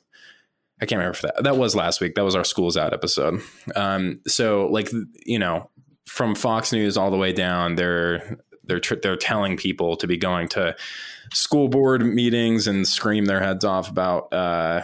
[0.80, 2.14] I can't remember if that that was last week.
[2.14, 3.42] That was our schools out episode.
[3.76, 4.90] Um, so like
[5.24, 5.68] you know,
[6.06, 10.16] from Fox News all the way down, they're they're tr- they're telling people to be
[10.16, 10.76] going to
[11.32, 14.82] school board meetings and scream their heads off about uh,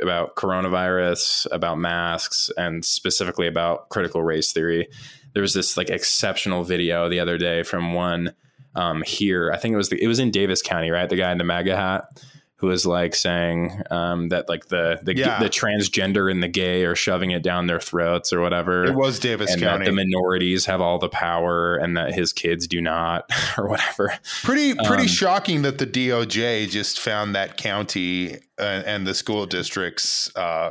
[0.00, 4.88] about coronavirus, about masks, and specifically about critical race theory.
[5.32, 8.34] There was this like exceptional video the other day from one
[8.74, 9.50] um, here.
[9.52, 11.08] I think it was the, it was in Davis County, right?
[11.08, 12.24] The guy in the MAGA hat
[12.56, 15.38] who was like saying um, that like the the, Yeah.
[15.40, 18.84] the transgender and the gay are shoving it down their throats or whatever.
[18.84, 19.84] It was Davis and County.
[19.84, 23.28] that the minorities have all the power and that his kids do not
[23.58, 24.14] or whatever.
[24.44, 29.46] Pretty pretty Um, shocking that the DOJ just found that county uh, and the school
[29.46, 30.70] districts uh,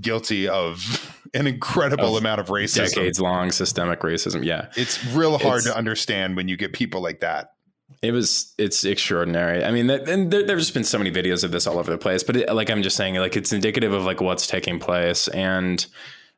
[0.00, 2.94] guilty of an incredible Of amount of racism.
[2.94, 4.44] Decades long systemic racism.
[4.44, 4.68] Yeah.
[4.76, 7.52] It's real hard It's- to understand when you get people like that.
[8.02, 9.64] It was it's extraordinary.
[9.64, 11.98] I mean, and there, there's just been so many videos of this all over the
[11.98, 12.24] place.
[12.24, 15.86] But it, like I'm just saying, like it's indicative of like what's taking place, and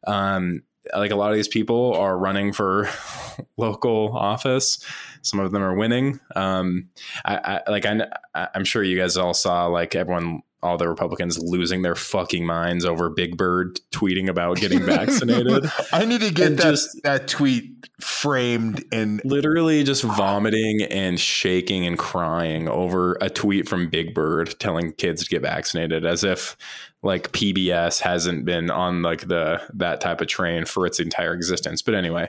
[0.06, 0.62] um,
[0.94, 2.88] like a lot of these people are running for
[3.56, 4.84] local office.
[5.22, 6.20] Some of them are winning.
[6.36, 6.90] Um,
[7.24, 8.08] I, I like I,
[8.54, 12.84] I'm sure you guys all saw like everyone, all the Republicans losing their fucking minds
[12.84, 15.70] over Big Bird tweeting about getting vaccinated.
[15.92, 21.20] I need to get And that just- that tweet framed and literally just vomiting and
[21.20, 26.24] shaking and crying over a tweet from Big Bird telling kids to get vaccinated as
[26.24, 26.56] if
[27.02, 31.82] like PBS hasn't been on like the that type of train for its entire existence.
[31.82, 32.28] But anyway,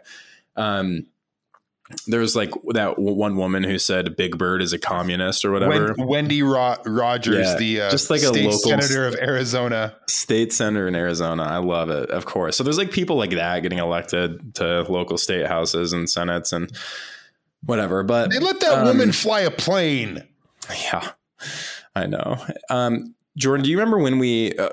[0.55, 1.05] um
[2.07, 5.93] there was like that one woman who said Big Bird is a communist or whatever.
[5.97, 9.95] Wen- Wendy Ro- Rogers, Yeah, the uh, just like a state local- senator of Arizona.
[10.09, 11.43] State senator in Arizona.
[11.43, 12.57] I love it, of course.
[12.57, 16.71] So there's like people like that getting elected to local state houses and senates and
[17.63, 18.01] whatever.
[18.03, 20.23] But They let that um, woman fly a plane.
[20.81, 21.11] Yeah,
[21.95, 22.43] I know.
[22.71, 24.53] Um, Jordan, do you remember when we?
[24.57, 24.69] Uh,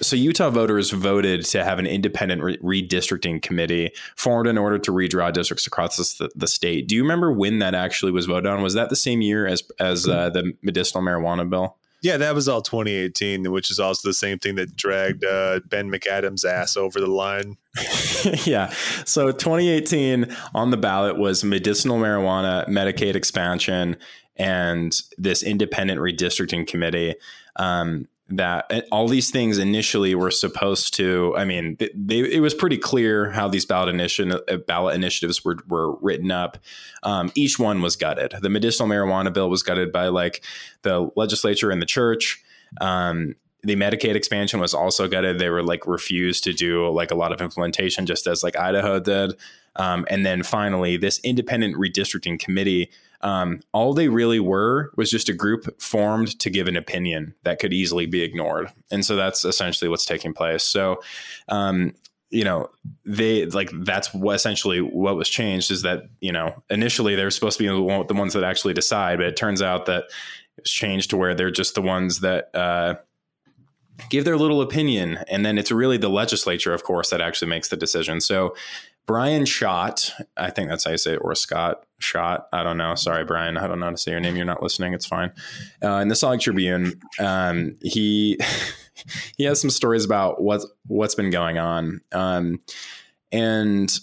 [0.00, 4.92] so Utah voters voted to have an independent re- redistricting committee formed in order to
[4.92, 6.88] redraw districts across the, the state.
[6.88, 8.62] Do you remember when that actually was voted on?
[8.62, 11.76] Was that the same year as as uh, the medicinal marijuana bill?
[12.00, 15.90] Yeah, that was all 2018, which is also the same thing that dragged uh, Ben
[15.90, 17.56] McAdams' ass over the line.
[18.44, 18.72] yeah.
[19.04, 23.96] So 2018 on the ballot was medicinal marijuana, Medicaid expansion,
[24.36, 27.16] and this independent redistricting committee.
[27.56, 31.34] Um, that all these things initially were supposed to.
[31.36, 35.56] I mean, they, they, it was pretty clear how these ballot initiative ballot initiatives were
[35.66, 36.58] were written up.
[37.02, 38.34] Um, each one was gutted.
[38.40, 40.44] The medicinal marijuana bill was gutted by like
[40.82, 42.42] the legislature and the church.
[42.80, 45.38] Um, the Medicaid expansion was also gutted.
[45.38, 49.00] They were like refused to do like a lot of implementation, just as like Idaho
[49.00, 49.34] did.
[49.76, 52.90] Um, and then finally, this independent redistricting committee,
[53.20, 57.58] um, all they really were was just a group formed to give an opinion that
[57.58, 58.70] could easily be ignored.
[58.90, 60.62] And so that's essentially what's taking place.
[60.62, 61.00] So,
[61.48, 61.94] um,
[62.30, 62.68] you know,
[63.04, 67.58] they like that's what essentially what was changed is that, you know, initially they're supposed
[67.58, 67.68] to be
[68.06, 70.04] the ones that actually decide, but it turns out that
[70.56, 72.96] it was changed to where they're just the ones that, uh,
[74.10, 75.18] give their little opinion.
[75.28, 78.20] And then it's really the legislature, of course, that actually makes the decision.
[78.20, 78.54] So
[79.06, 82.46] Bryan Schott, I think that's how you say it, or Scott Schott.
[82.52, 82.94] I don't know.
[82.94, 83.56] Sorry, Bryan.
[83.56, 84.36] I don't know how to say your name.
[84.36, 84.92] You're not listening.
[84.92, 85.32] It's fine.
[85.82, 88.38] Uh, in the Salt Tribune, um, he
[89.36, 92.02] he has some stories about what's what's been going on.
[92.12, 92.60] Um,
[93.32, 93.98] and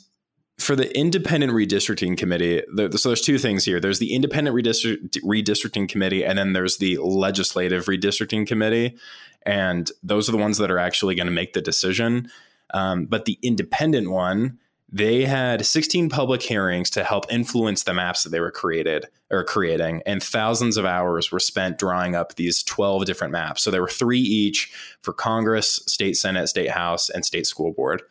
[0.57, 3.79] for the independent redistricting committee, the, so there's two things here.
[3.79, 8.97] There's the independent redistrict, redistricting committee, and then there's the legislative redistricting committee,
[9.45, 12.29] and those are the ones that are actually going to make the decision.
[12.73, 14.59] Um, but the independent one,
[14.91, 19.43] they had 16 public hearings to help influence the maps that they were created or
[19.43, 23.63] creating, and thousands of hours were spent drawing up these 12 different maps.
[23.63, 24.71] So there were three each
[25.01, 28.03] for Congress, state Senate, state House, and state school board.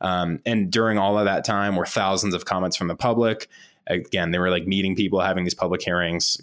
[0.00, 3.48] Um, and during all of that time were thousands of comments from the public.
[3.86, 6.38] Again, they were like meeting people, having these public hearings,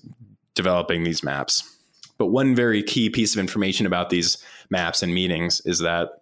[0.55, 1.74] developing these maps.
[2.17, 4.37] But one very key piece of information about these
[4.69, 6.21] maps and meetings is that,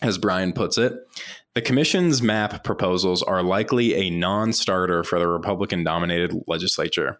[0.00, 0.94] as Bryan puts it,
[1.54, 7.18] the commission's map proposals are likely a non starter for the Republican dominated legislature.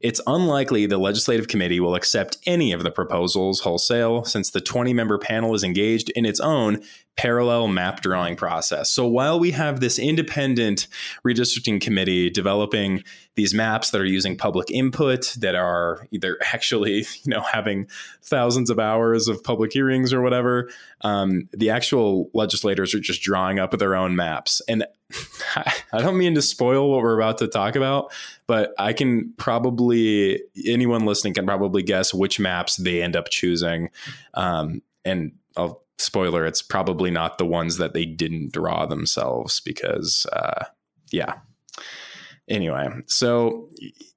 [0.00, 4.94] It's unlikely the legislative committee will accept any of the proposals wholesale since the 20
[4.94, 6.82] member panel is engaged in its own
[7.16, 8.90] parallel map drawing process.
[8.90, 10.86] So while we have this independent
[11.26, 13.02] redistricting committee developing
[13.40, 17.88] these maps that are using public input that are either actually you know having
[18.22, 20.68] thousands of hours of public hearings or whatever
[21.02, 24.84] um, the actual legislators are just drawing up their own maps and
[25.92, 28.12] i don't mean to spoil what we're about to talk about
[28.46, 33.88] but i can probably anyone listening can probably guess which maps they end up choosing
[34.34, 40.26] um, and i'll spoiler it's probably not the ones that they didn't draw themselves because
[40.32, 40.64] uh,
[41.12, 41.34] yeah
[42.50, 43.68] anyway, so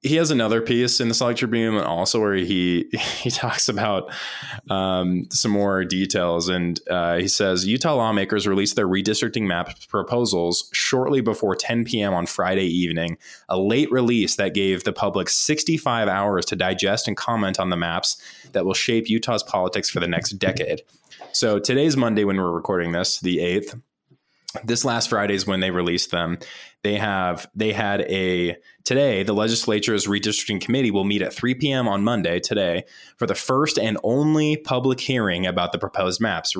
[0.02, 4.12] he has another piece in the Salt Tribune and also where he he talks about
[4.68, 10.68] um, some more details, and uh, he says Utah lawmakers released their redistricting map proposals
[10.72, 12.12] shortly before 10 p.m.
[12.12, 13.16] on Friday evening,
[13.48, 17.76] a late release that gave the public 65 hours to digest and comment on the
[17.76, 18.20] maps
[18.52, 20.82] that will shape Utah's politics for the next decade.
[21.34, 23.82] So today's Monday when we're recording this, the 8th
[24.62, 26.38] this last Friday is when they released them.
[26.84, 31.88] They have they had a today the legislature's redistricting committee will meet at 3 p.m.
[31.88, 32.84] on Monday today
[33.16, 36.54] for the first and only public hearing about the proposed maps.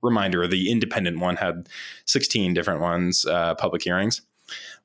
[0.00, 1.68] Reminder: the independent one had
[2.06, 4.22] 16 different ones uh, public hearings.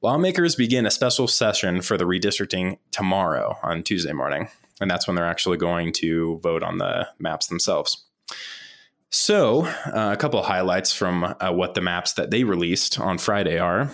[0.01, 4.49] Lawmakers begin a special session for the redistricting tomorrow on Tuesday morning,
[4.81, 8.05] and that's when they're actually going to vote on the maps themselves.
[9.17, 13.17] So, uh, a couple of highlights from uh, what the maps that they released on
[13.17, 13.89] Friday are.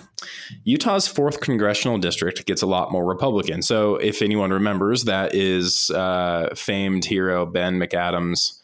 [0.63, 3.61] Utah's fourth congressional district gets a lot more Republican.
[3.61, 8.61] So, if anyone remembers, that is uh, famed hero Ben McAdams'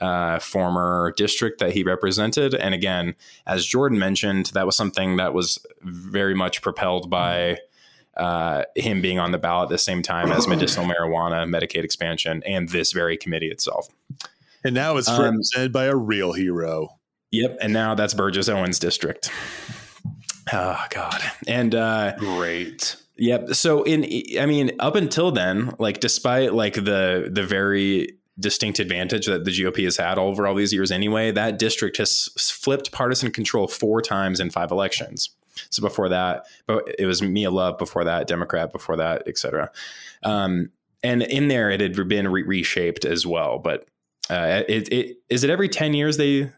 [0.00, 2.56] uh, former district that he represented.
[2.56, 3.14] And again,
[3.46, 7.58] as Jordan mentioned, that was something that was very much propelled by.
[8.16, 12.42] Uh, him being on the ballot at the same time as medicinal marijuana, Medicaid expansion,
[12.44, 13.88] and this very committee itself.
[14.64, 16.98] And now it's um, represented by a real hero.
[17.30, 17.58] Yep.
[17.60, 19.30] And now that's Burgess Owens district.
[20.52, 21.22] Oh God.
[21.46, 22.96] And uh great.
[23.16, 23.54] Yep.
[23.54, 24.04] So in
[24.38, 29.50] I mean, up until then, like despite like the the very distinct advantage that the
[29.50, 34.00] GOP has had over all these years anyway, that district has flipped partisan control four
[34.00, 35.30] times in five elections.
[35.70, 39.70] So before that, but it was Mia Love before that, Democrat before that, et cetera.
[40.22, 40.70] Um,
[41.02, 43.58] and in there, it had been re- reshaped as well.
[43.58, 43.86] But
[44.30, 46.50] uh, it, it, is it every 10 years they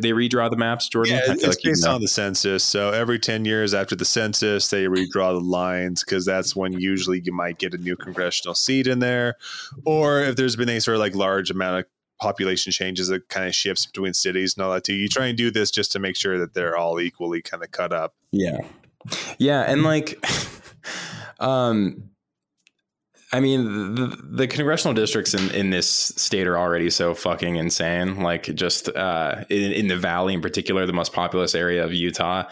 [0.00, 1.14] they redraw the maps, Jordan?
[1.14, 1.94] Yeah, it's like based you know.
[1.94, 2.64] on the census.
[2.64, 7.20] So every 10 years after the census, they redraw the lines because that's when usually
[7.24, 9.36] you might get a new congressional seat in there.
[9.84, 11.84] Or if there's been any sort of like large amount of
[12.20, 14.94] population changes that kind of shifts between cities and all that too.
[14.94, 17.70] You try and do this just to make sure that they're all equally kind of
[17.70, 18.14] cut up.
[18.32, 18.58] Yeah.
[19.38, 19.62] Yeah.
[19.62, 20.22] And like,
[21.38, 22.10] um,
[23.32, 28.22] I mean, the, the congressional districts in, in this state are already so fucking insane.
[28.22, 32.44] Like, just uh, in, in, the valley, in particular, the most populous area of Utah,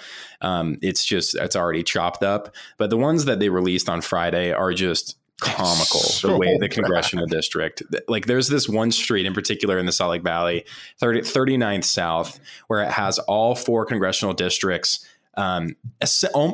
[0.43, 2.55] um, it's just it's already chopped up.
[2.77, 6.01] But the ones that they released on Friday are just comical.
[6.01, 7.37] So the way the congressional bad.
[7.37, 10.67] district, like, there's this one street in particular in the Salt Lake Valley,
[10.99, 15.07] 30, 39th South, where it has all four congressional districts
[15.37, 15.77] um,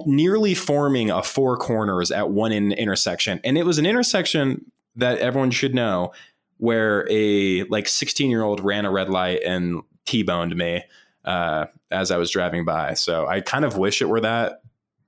[0.06, 3.40] nearly forming a four corners at one in intersection.
[3.44, 6.12] And it was an intersection that everyone should know
[6.58, 10.84] where a like 16 year old ran a red light and T-boned me
[11.24, 12.94] uh, as I was driving by.
[12.94, 14.62] So I kind of wish it were that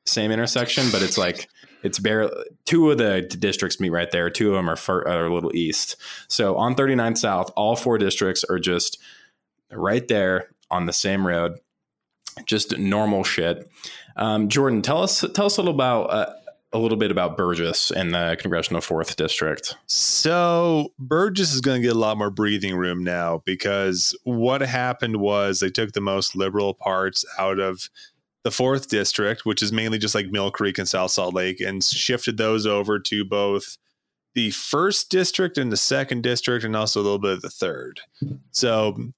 [0.06, 1.48] same intersection, but it's like
[1.82, 2.32] it's barely
[2.64, 4.30] two of the districts meet right there.
[4.30, 5.96] Two of them are, far, are a little east.
[6.28, 8.98] So on 39th South, all four districts are just
[9.70, 11.58] right there on the same road
[12.46, 13.70] just normal shit.
[14.16, 16.32] Um, Jordan, tell us tell us a little about uh,
[16.72, 19.76] a little bit about Burgess and the congressional fourth district.
[19.86, 25.16] So Burgess is going to get a lot more breathing room now because what happened
[25.16, 27.88] was they took the most liberal parts out of
[28.42, 32.36] the fourth district, which is mainly just like Millcreek and South Salt Lake, and shifted
[32.36, 33.78] those over to both
[34.34, 38.00] the first district and the second district, and also a little bit of the third.
[38.50, 39.12] So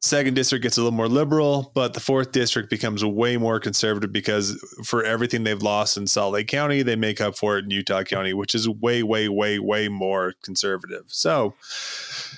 [0.00, 4.12] second district gets a little more liberal, but the fourth district becomes way more conservative
[4.12, 7.70] because for everything they've lost in Salt Lake County, they make up for it in
[7.70, 11.04] Utah County, which is way, way, way, way more conservative.
[11.08, 11.54] So,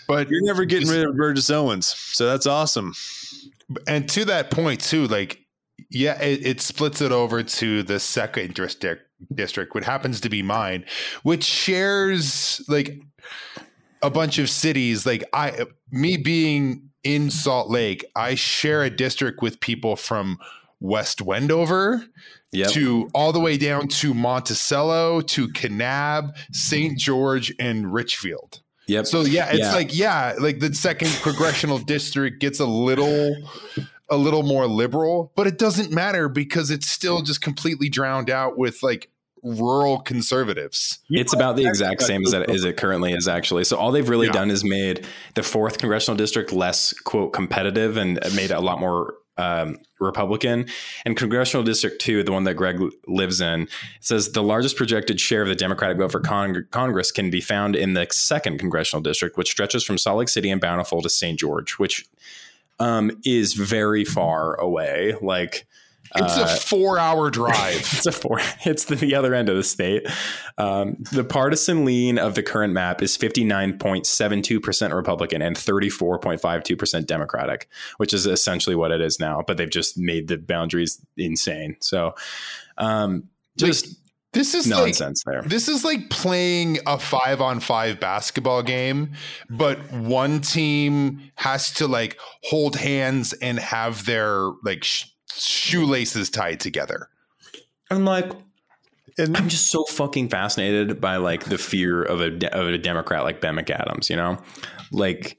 [0.09, 1.87] but you're never getting rid of Burgess Owens.
[1.87, 2.95] So that's awesome.
[3.87, 5.45] And to that point, too, like,
[5.91, 9.03] yeah, it, it splits it over to the second district,
[9.35, 10.87] district, what happens to be mine,
[11.25, 13.01] which shares like
[14.03, 15.05] a bunch of cities.
[15.05, 20.39] Like, I, me being in Salt Lake, I share a district with people from
[20.81, 22.05] West Wendover
[22.53, 22.71] yep.
[22.71, 26.99] to all the way down to Monticello to Kanab, St.
[26.99, 28.61] George, and Richfield.
[28.87, 29.07] Yep.
[29.07, 29.73] So yeah, it's yeah.
[29.73, 33.37] like yeah, like the second congressional district gets a little
[34.09, 38.59] a little more liberal, but it doesn't matter because it's still just completely drowned out
[38.59, 39.09] with like
[39.43, 40.99] rural conservatives.
[41.09, 43.65] It's about the exact same as it, as it currently is, actually.
[43.65, 44.33] So all they've really yeah.
[44.33, 48.81] done is made the fourth congressional district less quote competitive and made it a lot
[48.81, 50.67] more um, Republican.
[51.05, 53.69] And congressional district two, the one that Greg lives in,
[54.01, 57.75] says the largest projected share of the Democratic vote for Cong- Congress can be found
[57.75, 61.39] in the second congressional district, which stretches from Salt Lake City and Bountiful to St.
[61.39, 62.07] George, which
[62.79, 65.15] um, is very far away.
[65.21, 65.67] Like
[66.17, 67.77] It's Uh, a four-hour drive.
[67.77, 68.41] it's a four.
[68.65, 70.07] It's the, the other end of the state.
[70.59, 78.13] Um, the partisan lean of the current map is 59.72% Republican and 34.52% Democratic, which
[78.13, 79.43] is essentially what it is now.
[79.47, 81.77] But they've just made the boundaries insane.
[81.81, 82.15] So,
[82.79, 83.97] um, just
[84.33, 85.43] this is like nonsense there.
[85.43, 89.13] This is like playing a five on five basketball game,
[89.51, 95.07] but one team has to like hold hands and have their like sh-
[95.37, 97.09] shoelaces tied together.
[97.91, 98.31] I'm like,
[99.19, 102.79] And I'm just so fucking fascinated by like the fear of a de- of a
[102.79, 104.09] Democrat like Ben McAdams.
[104.09, 104.39] You know,
[104.93, 105.39] like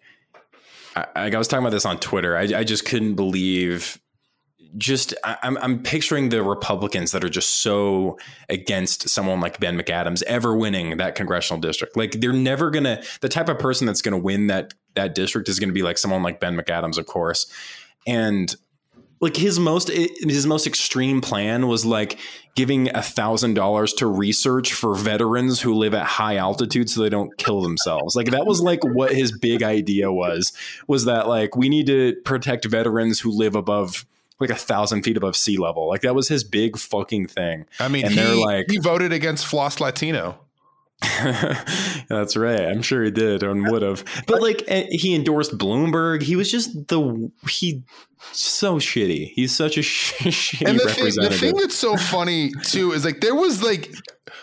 [0.96, 2.36] I, I was talking about this on Twitter.
[2.36, 4.00] I, I just couldn't believe.
[4.78, 8.18] Just I, I'm I'm picturing the Republicans that are just so
[8.50, 11.98] against someone like Ben McAdams ever winning that congressional district.
[11.98, 13.02] Like they're never gonna.
[13.22, 16.24] The type of person that's gonna win that that district is gonna be like someone
[16.24, 17.52] like Ben McAdams, of course,
[18.08, 18.56] and
[19.22, 22.18] like his most eh, his most extreme plan was like
[22.56, 27.10] giving a thousand dollars to research for veterans who live at high altitude so they
[27.10, 28.16] don't kill themselves.
[28.16, 30.52] Like that was like what his big idea was
[30.88, 34.06] was that like we need to protect veterans who live above
[34.40, 35.88] like a thousand feet above sea level.
[35.88, 37.66] Like that was his big fucking thing.
[37.80, 40.40] I mean, And he, they're like- he voted against Floss Latino.
[42.10, 42.62] That's right.
[42.62, 44.04] I'm sure he did and would have.
[44.28, 46.22] But like eh, he endorsed Bloomberg.
[46.22, 47.84] He was just the he
[48.34, 49.32] so shitty.
[49.34, 53.04] He's such a sh- shitty And the thing, the thing that's so funny too is
[53.04, 53.92] like there was like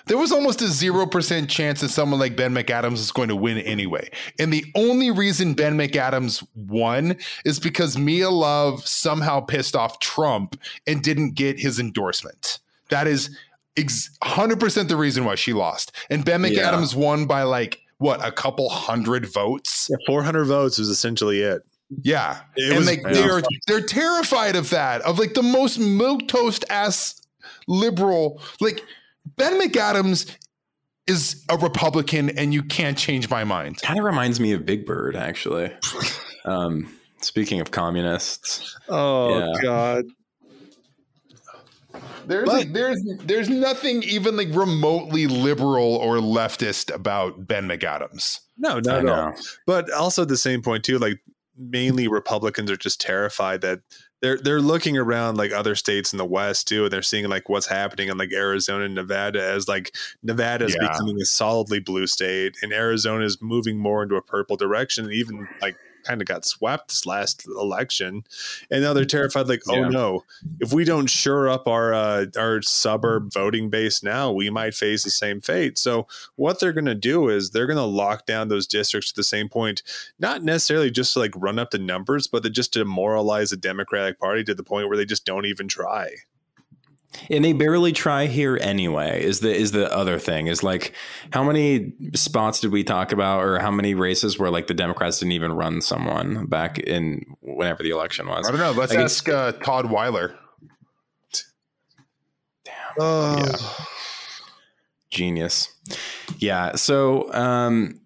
[0.07, 3.37] there was almost a zero percent chance that someone like Ben McAdams is going to
[3.37, 4.11] win anyway.
[4.41, 10.61] And the only reason Ben McAdams won is because Mia Love somehow pissed off Trump
[10.89, 12.59] and didn't get his endorsement.
[12.91, 13.37] That is
[13.79, 15.93] ex- 100% the reason why she lost.
[16.11, 16.51] And Ben Yeah.
[16.73, 19.89] McAdams won by like what a couple hundred votes.
[20.07, 21.63] 400 votes was essentially it.
[22.03, 22.41] Yeah.
[22.57, 23.13] It and was- like yeah.
[23.13, 27.21] they're they're terrified of that, of like the most milk toast ass
[27.67, 28.41] liberal.
[28.61, 28.83] Like
[29.37, 30.31] Ben McAdams
[31.07, 33.81] is a Republican and you can't change my mind.
[33.81, 35.73] kind of reminds me of Big Bird, actually.
[36.45, 39.63] um, speaking of communists, Oh Yeah.
[39.63, 40.05] God.
[42.27, 48.41] There's But- like, there's there's nothing even like remotely liberal or leftist about Ben McAdams.
[48.57, 49.35] No, I not at all.
[49.67, 51.21] But also at the same point too, like
[51.57, 53.81] mainly Republicans are just terrified that
[54.21, 57.49] they're they're looking around like other states in the West too, and they're seeing like
[57.49, 59.95] what's happening in like Arizona and Nevada as like
[60.25, 60.89] Nevada is Yeah.
[60.89, 65.15] becoming a solidly blue state, and Arizona is moving more into a purple direction, and
[65.15, 68.25] even like kind of got swept this last election,
[68.71, 69.89] and now they're terrified like, oh Yeah.
[69.89, 70.25] no,
[70.61, 75.05] if we don't shore up our uh, our suburb voting base now, we might face
[75.05, 75.79] the same fate.
[75.79, 79.17] So what they're going to do is they're going to lock down those districts to
[79.17, 79.83] the same point,
[80.19, 84.19] not necessarily just to like run up the numbers, but to just demoralize the Democratic
[84.19, 86.11] Party to the point where they just don't even try.
[87.31, 89.23] And they barely try here anyway.
[89.25, 90.95] Is the is the other thing is like
[91.33, 95.19] how many spots did we talk about, or how many races where like the Democrats
[95.19, 98.47] didn't even run someone back in whenever the election was?
[98.47, 98.73] I don't know.
[98.73, 100.35] Let's Like, ask uh, Todd Weiler.
[103.01, 103.57] Oh, Yeah.
[105.11, 105.73] genius
[106.39, 107.98] yeah so um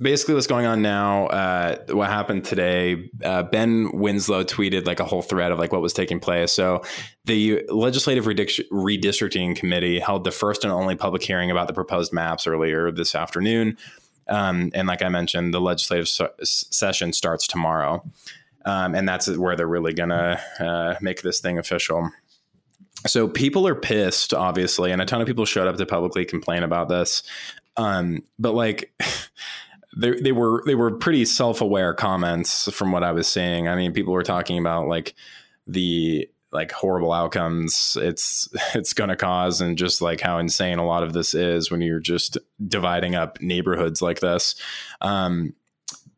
[0.00, 5.04] basically what's going on now uh what happened today uh ben winslow tweeted like a
[5.04, 6.52] whole thread of like what was taking place.
[6.52, 6.82] So
[7.24, 12.46] the legislative redistricting committee held the first and only public hearing about the proposed maps
[12.46, 13.76] earlier this afternoon.
[14.28, 18.04] Um, and like i mentioned the legislative se- session starts tomorrow.
[18.64, 22.10] Um, and that's where they're really gonna uh, make this thing official.
[23.06, 26.62] So people are pissed, obviously, and a ton of people showed up to publicly complain
[26.62, 27.22] about this.
[27.76, 28.92] Um, but like,
[29.98, 33.68] they they were they were pretty self aware comments from what I was seeing.
[33.68, 35.14] I mean, people were talking about like
[35.66, 40.86] the like horrible outcomes it's it's going to cause and just like how insane a
[40.86, 44.54] lot of this is when you're just dividing up neighborhoods like this.
[45.00, 45.54] Um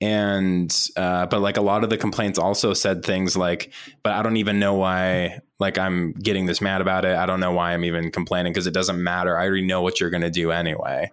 [0.02, 3.70] and uh but like a lot of the complaints also said things like
[4.02, 7.14] but i don't even know why like i'm getting this mad about it.
[7.16, 9.36] I don't know why i'm even complaining because it doesn't matter.
[9.36, 11.10] I already know what you're going to do anyway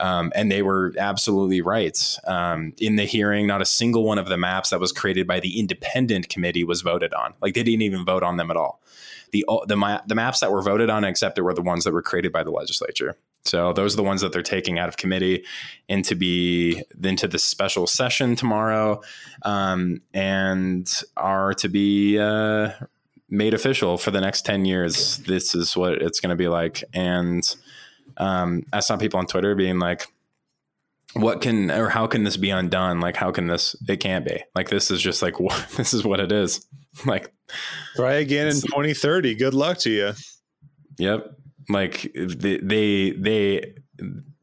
[0.00, 2.18] um, and they were absolutely right.
[2.26, 5.40] Um, in the hearing, not a single one of the maps that was created by
[5.40, 7.34] the independent committee was voted on.
[7.40, 8.80] Like they didn't even vote on them at all.
[9.32, 11.92] The the, ma- the maps that were voted on, except it were the ones that
[11.92, 13.16] were created by the legislature.
[13.44, 15.44] So those are the ones that they're taking out of committee
[15.88, 19.00] into be into the special session tomorrow,
[19.42, 22.72] um, and are to be uh,
[23.30, 25.18] made official for the next ten years.
[25.18, 27.42] This is what it's going to be like, and
[28.20, 30.06] um, I saw people on Twitter being like,
[31.14, 33.00] "What can or how can this be undone?
[33.00, 33.74] Like, how can this?
[33.88, 34.42] It can't be.
[34.54, 36.66] Like, this is just like what this is what it is.
[37.06, 37.32] like
[37.96, 39.34] try again in 2030.
[39.34, 40.12] Good luck to you.
[40.98, 41.36] Yep.
[41.68, 43.74] Like they, they, they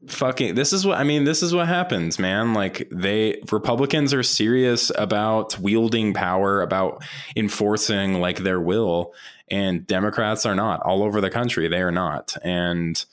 [0.06, 4.22] fucking this is what I mean this is what happens man like they Republicans are
[4.22, 7.04] serious about wielding power about
[7.36, 9.12] enforcing like their will
[9.50, 13.04] and Democrats are not all over the country they are not and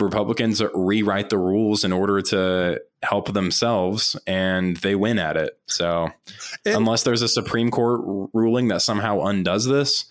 [0.00, 6.10] Republicans rewrite the rules in order to help themselves and they win at it so
[6.64, 10.06] and, unless there's a Supreme Court ruling that somehow undoes this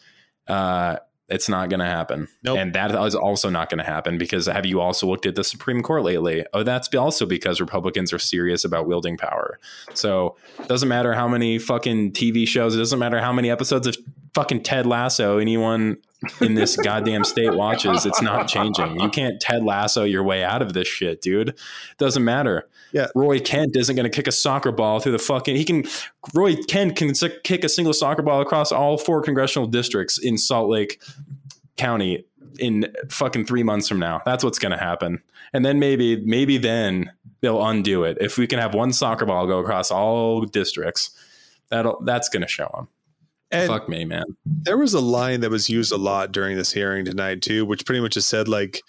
[0.47, 2.27] uh it's not going to happen.
[2.43, 2.59] Nope.
[2.59, 5.43] And that is also not going to happen because have you also looked at the
[5.43, 6.45] Supreme Court lately?
[6.53, 9.59] Oh, that's also because Republicans are serious about wielding power.
[9.93, 13.87] So it doesn't matter how many fucking TV shows, it doesn't matter how many episodes
[13.87, 13.97] of
[14.35, 15.97] fucking Ted Lasso anyone
[16.41, 18.05] in this goddamn state watches.
[18.05, 18.99] It's not changing.
[18.99, 21.49] You can't Ted Lasso your way out of this shit, dude.
[21.49, 21.57] It
[21.97, 22.67] doesn't matter.
[22.91, 23.07] Yeah.
[23.15, 25.55] Roy Kent isn't going to kick a soccer ball through the fucking.
[25.55, 25.85] He can.
[26.33, 27.13] Roy Kent can
[27.43, 31.01] kick a single soccer ball across all four congressional districts in Salt Lake
[31.77, 32.25] County
[32.59, 34.21] in fucking three months from now.
[34.25, 35.21] That's what's going to happen.
[35.53, 37.11] And then maybe, maybe then
[37.41, 38.17] they'll undo it.
[38.21, 41.11] If we can have one soccer ball go across all districts,
[41.69, 42.87] that'll that's going to show them.
[43.51, 44.25] And Fuck me, man.
[44.45, 47.85] There was a line that was used a lot during this hearing tonight too, which
[47.85, 48.81] pretty much just said like,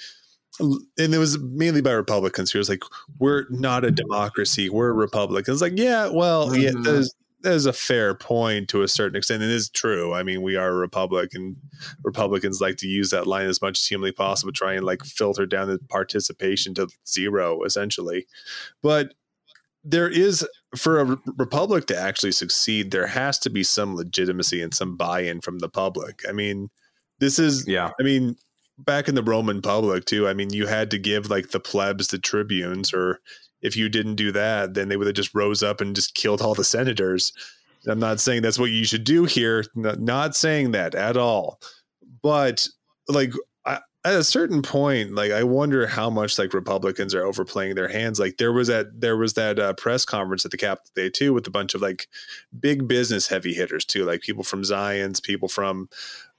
[0.58, 2.50] and it was mainly by Republicans.
[2.50, 2.82] Who was like,
[3.18, 4.70] "We're not a democracy.
[4.70, 6.60] We're a republic." It's like, yeah, well, mm-hmm.
[6.60, 9.42] yeah, there's there's a fair point to a certain extent.
[9.42, 10.14] It is true.
[10.14, 11.56] I mean, we are a republic, and
[12.02, 15.46] Republicans like to use that line as much as humanly possible, try and like filter
[15.46, 18.26] down the participation to zero, essentially.
[18.82, 19.14] But
[19.84, 24.74] there is for a republic to actually succeed, there has to be some legitimacy and
[24.74, 26.22] some buy-in from the public.
[26.28, 26.70] I mean,
[27.18, 27.92] this is yeah.
[28.00, 28.36] I mean,
[28.78, 30.28] back in the Roman public too.
[30.28, 33.20] I mean, you had to give like the plebs the tribunes, or
[33.62, 36.42] if you didn't do that, then they would have just rose up and just killed
[36.42, 37.32] all the senators.
[37.88, 39.64] I'm not saying that's what you should do here.
[39.74, 41.60] Not saying that at all.
[42.22, 42.66] But
[43.08, 43.32] like
[44.06, 48.20] at a certain point, like I wonder how much like Republicans are overplaying their hands.
[48.20, 51.34] Like there was that there was that uh, press conference at the Capitol Day too,
[51.34, 52.06] with a bunch of like
[52.58, 55.88] big business heavy hitters too, like people from Zions, people from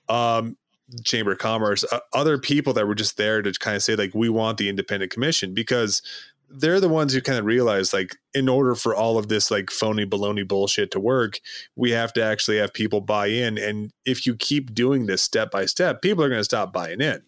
[0.07, 0.55] um,
[1.03, 4.15] Chamber of Commerce, uh, other people that were just there to kind of say like
[4.15, 6.01] we want the independent commission because
[6.49, 9.69] they're the ones who kind of realize like in order for all of this like
[9.69, 11.41] phony baloney bullshit to work
[11.75, 15.51] we have to actually have people buy in and if you keep doing this step
[15.51, 17.21] by step people are going to stop buying in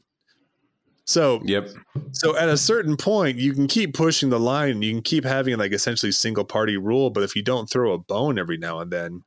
[1.09, 1.71] so yep.
[2.11, 4.83] So at a certain point, you can keep pushing the line.
[4.83, 7.97] You can keep having like essentially single party rule, but if you don't throw a
[7.97, 9.23] bone every now and then,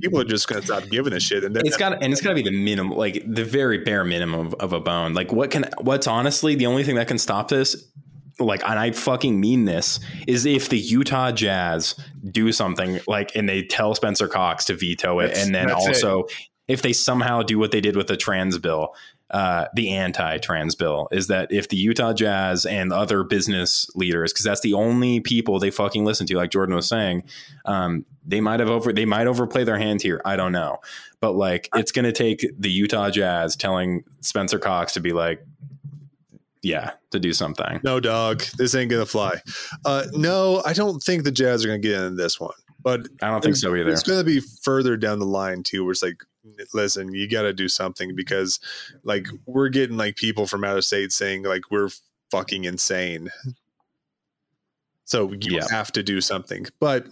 [0.00, 1.42] people are just going to stop giving a shit.
[1.42, 4.46] And it's got and it's got to be the minimum, like the very bare minimum
[4.46, 5.14] of, of a bone.
[5.14, 7.84] Like what can what's honestly the only thing that can stop this
[8.38, 11.96] like and I fucking mean this is if the Utah Jazz
[12.30, 16.22] do something like and they tell Spencer Cox to veto it that's, and then also
[16.22, 16.32] it.
[16.68, 18.94] if they somehow do what they did with the trans bill
[19.34, 24.44] uh, the anti-trans bill is that if the Utah Jazz and other business leaders, because
[24.44, 27.24] that's the only people they fucking listen to, like Jordan was saying,
[27.64, 30.22] um, they might have over they might overplay their hand here.
[30.24, 30.78] I don't know,
[31.18, 35.44] but like it's going to take the Utah Jazz telling Spencer Cox to be like,
[36.62, 37.80] yeah, to do something.
[37.82, 39.40] No, dog, this ain't gonna fly.
[39.84, 42.54] Uh, no, I don't think the Jazz are gonna get in this one.
[42.84, 43.90] But I don't think so either.
[43.90, 46.22] It's going to be further down the line too, where it's like
[46.72, 48.60] listen, you got to do something because
[49.02, 51.90] like we're getting like people from out of state saying like we're
[52.30, 53.30] fucking insane.
[55.04, 55.66] So you yeah.
[55.70, 56.66] have to do something.
[56.80, 57.06] But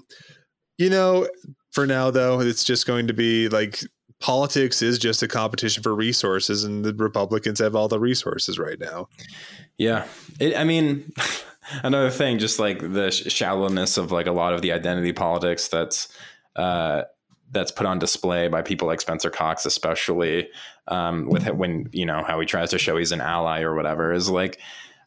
[0.78, 1.28] you know,
[1.70, 3.80] for now though, it's just going to be like
[4.20, 8.78] politics is just a competition for resources and the Republicans have all the resources right
[8.78, 9.09] now.
[9.78, 10.07] Yeah.
[10.39, 11.12] It, I mean,
[11.83, 16.09] another thing just like the shallowness of like a lot of the identity politics that's
[16.57, 17.03] uh
[17.53, 20.48] that's put on display by people like Spencer Cox, especially
[20.88, 24.12] um, with when you know how he tries to show he's an ally or whatever,
[24.12, 24.61] is like.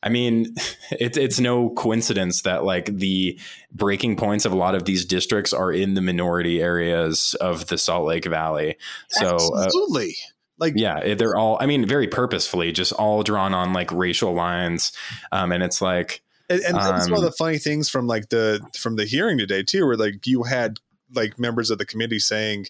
[0.04, 0.54] I mean,
[0.92, 3.40] it's it's no coincidence that like the
[3.72, 7.78] breaking points of a lot of these districts are in the minority areas of the
[7.80, 8.78] Salt Lake Valley.
[9.10, 10.10] So uh, absolutely.
[10.10, 14.34] Uh, like yeah they're all i mean very purposefully just all drawn on like racial
[14.34, 14.94] lines
[15.34, 18.08] um and it's like and, and that's um, one of um, the funny things from
[18.08, 20.80] like the from the hearing today too where like you had
[21.14, 22.68] like members of the committee saying,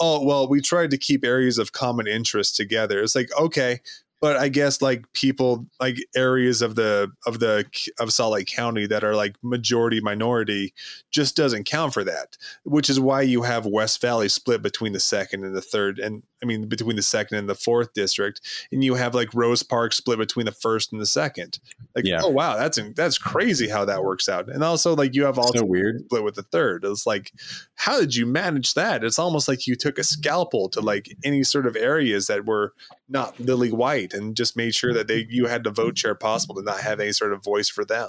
[0.00, 3.80] "Oh, well, we tried to keep areas of common interest together." It's like, okay,
[4.20, 7.64] but I guess like people like areas of the of the
[8.00, 10.72] of Salt Lake County that are like majority minority
[11.10, 15.00] just doesn't count for that, which is why you have West Valley split between the
[15.00, 18.40] second and the third, and I mean between the second and the fourth district,
[18.72, 21.58] and you have like Rose Park split between the first and the second.
[21.94, 22.20] Like, Yeah.
[22.22, 25.58] oh wow, that's that's crazy how that works out, and also like you have also
[25.58, 26.00] so weird.
[26.06, 26.84] split with the third.
[26.84, 27.32] It's like,
[27.74, 29.04] how did you manage that?
[29.04, 32.72] It's almost like you took a scalpel to like any sort of areas that were
[33.08, 36.54] not lily white and just made sure that they you had the vote share possible
[36.56, 38.08] to not have any sort of voice for them.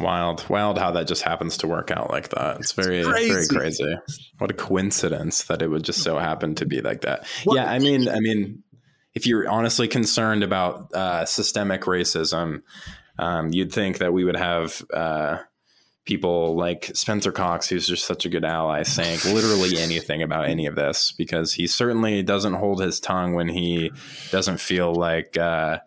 [0.00, 2.58] Wild, wild how that just happens to work out like that.
[2.58, 3.54] It's very, very crazy.
[3.54, 3.96] crazy.
[4.38, 7.26] What a coincidence that it would just so happen to be like that.
[7.46, 8.64] Well- yeah, I mean, I mean,
[9.14, 12.62] if you're honestly concerned about uh, systemic racism,
[13.18, 15.38] um, you'd think that we would have uh,
[16.04, 20.66] people like Spencer Cox, who's just such a good ally, saying literally anything about any
[20.66, 23.90] of this because he certainly doesn't hold his tongue when he
[24.30, 25.36] doesn't feel like.
[25.36, 25.78] Uh,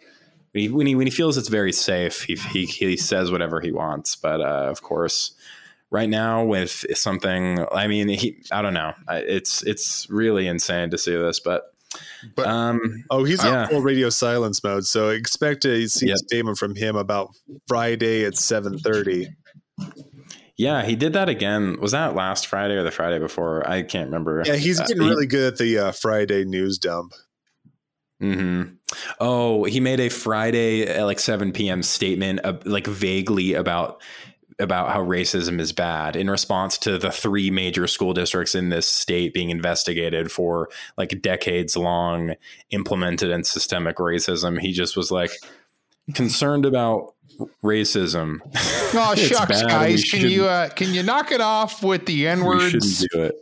[0.53, 4.15] when he, when he feels it's very safe, he he, he says whatever he wants.
[4.15, 5.35] But uh, of course,
[5.91, 8.93] right now with something, I mean, he I don't know.
[9.07, 11.65] It's it's really insane to see this, but
[12.35, 13.67] But- um, Oh, he's Yeah.
[13.67, 16.15] full radio silence mode, so expect to see Yep.
[16.15, 17.35] a statement from him about
[17.67, 19.27] Friday at seven thirty.
[20.57, 21.79] Yeah, he did that again.
[21.79, 23.67] Was that last Friday or the Friday before?
[23.69, 24.41] I can't remember.
[24.45, 27.13] Yeah, he's Uh, getting he- really good at the uh, Friday news dump.
[28.19, 28.63] hmm
[29.19, 31.83] Oh, he made a Friday at like 7 p.m.
[31.83, 34.01] statement, uh, like vaguely about
[34.59, 38.89] about how racism is bad in response to the three major school districts in this
[38.89, 40.67] state being investigated for
[40.97, 42.33] like decades long
[42.71, 44.59] implemented and systemic racism.
[44.59, 45.29] He just was like
[46.15, 47.13] concerned about
[47.63, 48.39] racism.
[48.93, 50.03] Oh It's shucks, guys!
[50.03, 52.71] Can you uh, can you knock it off with the n we words?
[52.71, 53.35] shouldn't do it.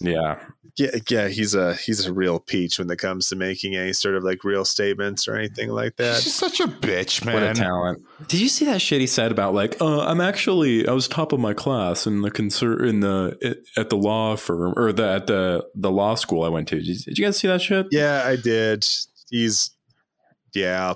[0.00, 0.38] Yeah.
[0.76, 4.14] Yeah, yeah, he's a he's a real peach when it comes to making any sort
[4.14, 6.22] of like real statements or anything like that.
[6.22, 7.34] just such a bitch, man.
[7.34, 8.04] What a talent!
[8.28, 11.32] Did you see that shit he said about like, uh, I'm actually I was top
[11.32, 15.26] of my class in the concert in the at the law firm or the at
[15.26, 16.76] the the law school I went to.
[16.76, 17.88] Did you, did you guys see that shit?
[17.90, 18.86] Yeah, I did.
[19.30, 19.70] He's
[20.54, 20.94] yeah.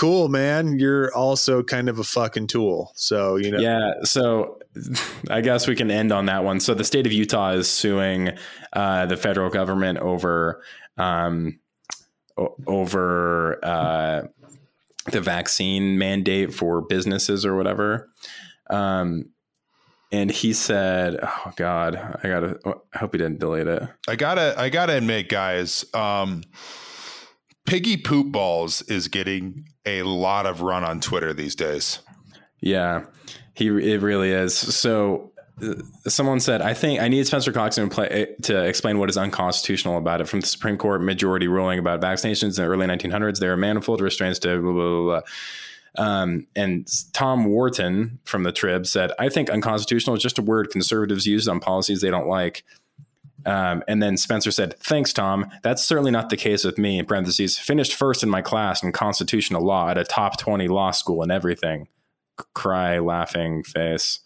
[0.00, 0.78] Cool, man.
[0.78, 2.90] You're also kind of a fucking tool.
[2.94, 4.02] So, you know, Yeah.
[4.04, 4.58] So
[5.30, 6.58] I guess we can end on that one.
[6.58, 8.30] So the state of Utah is suing
[8.72, 10.62] uh, the federal government over
[10.96, 11.60] um,
[12.38, 14.22] o- over uh,
[15.12, 18.08] the vaccine mandate for businesses or whatever.
[18.70, 19.26] Um,
[20.10, 22.58] and he said, "Oh God, I gotta.
[22.94, 26.42] I hope he didn't delete it." I gotta I gotta admit, guys, um,
[27.66, 32.00] Piggy Poop Balls is getting a lot of run on Twitter these days.
[32.60, 33.04] Yeah,
[33.54, 34.54] he it really is.
[34.54, 35.74] So uh,
[36.06, 39.96] someone said, "I think I need Spencer Cox to, play, to explain what is unconstitutional
[39.96, 43.52] about it." From the Supreme Court majority ruling about vaccinations in the early 1900s, there
[43.52, 45.02] are manifold restraints to blah blah.
[45.02, 45.20] blah.
[45.98, 50.70] Um, and Tom Wharton from the Trib said, "I think unconstitutional is just a word
[50.70, 52.64] conservatives use on policies they don't like."
[53.46, 55.50] Um, and then Spencer said, "Thanks, Tom.
[55.62, 58.92] That's certainly not the case with me." In parentheses, finished first in my class in
[58.92, 61.88] constitutional law at a top twenty law school and everything.
[62.54, 64.20] Cry, laughing face.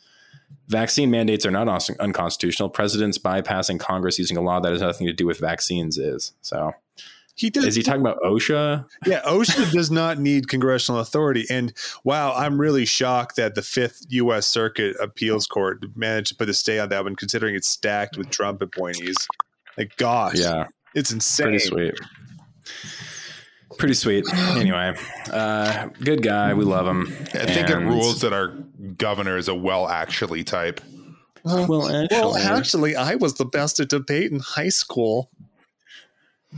[0.69, 1.69] Vaccine mandates are not
[2.01, 2.71] unconstitutional.
[2.71, 6.33] Presidents bypassing Congress using a law that has nothing to do with vaccines is.
[6.41, 6.73] So,
[7.37, 7.65] he does.
[7.65, 8.87] is he talking about OSHA?
[9.07, 11.45] Yeah, OSHA does not need congressional authority.
[11.51, 11.73] And
[12.05, 14.47] wow, I'm really shocked that the Fifth U.S.
[14.47, 18.31] Circuit Appeals Court managed to put a stay on that one, considering it's stacked with
[18.31, 19.17] Trump appointees.
[19.77, 21.47] Like, gosh, Yeah, it's insane.
[21.47, 21.95] pretty sweet.
[23.79, 24.25] Pretty sweet.
[24.33, 24.95] Anyway,
[25.33, 26.55] uh, good guy.
[26.55, 27.09] We love him.
[27.35, 28.49] I think it rules that our
[28.97, 30.81] governor is a well actually type.
[31.43, 35.29] Well, actually, Well, actually, I was the best at debate in high school.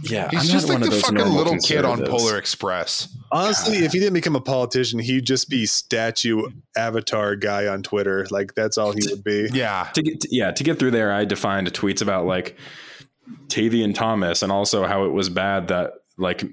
[0.03, 2.05] Yeah, He's I'm just not like one of the those fucking little kid on.
[2.05, 3.09] Polar Express.
[3.33, 6.43] Honestly, if he didn't become a politician, he'd just be statue
[6.77, 8.27] avatar guy on Twitter.
[8.31, 9.49] Like that's all he would be.
[9.53, 9.89] Yeah.
[9.95, 12.57] to get yeah to get through there i defined tweets about like
[13.49, 16.45] tavion thomas and also how it was bad that like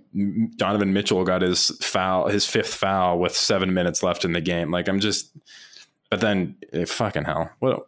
[0.58, 4.72] donovan mitchell got his foul his fifth foul with seven minutes left in the game
[4.72, 5.32] like i'm just
[6.14, 7.88] but then eh, fucking hell what, a- what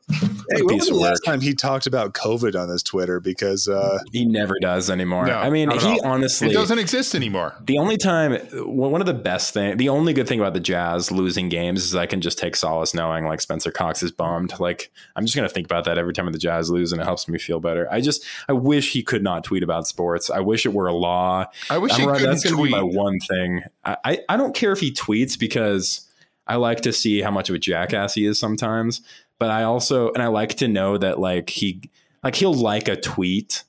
[0.52, 2.84] Hey, a when piece was the work last time he talked about COVID on his
[2.84, 3.20] Twitter?
[3.20, 6.06] Because uh, he never does anymore No, i mean he all.
[6.06, 7.56] honestly It doesn't exist anymore.
[7.66, 10.60] the only time, well, one of the best thing, the only good thing about the
[10.60, 14.54] Jazz losing games is I can just take solace knowing like Spencer Cox is bummed.
[14.60, 17.28] Like I'm just gonna think about that every time the Jazz lose, and it helps
[17.28, 17.88] me feel better.
[17.92, 20.30] I just I wish he could not tweet about sports.
[20.30, 21.46] I wish it were a law.
[21.70, 22.72] I wish I'm he right, couldn't that's gonna tweet.
[22.74, 23.62] be my one thing.
[23.84, 26.05] I, I I don't care if he tweets because
[26.48, 29.02] I like to see how much of a jackass he is sometimes.
[29.40, 31.82] But I also and I like to know that like he
[32.24, 33.64] like he'll like a tweet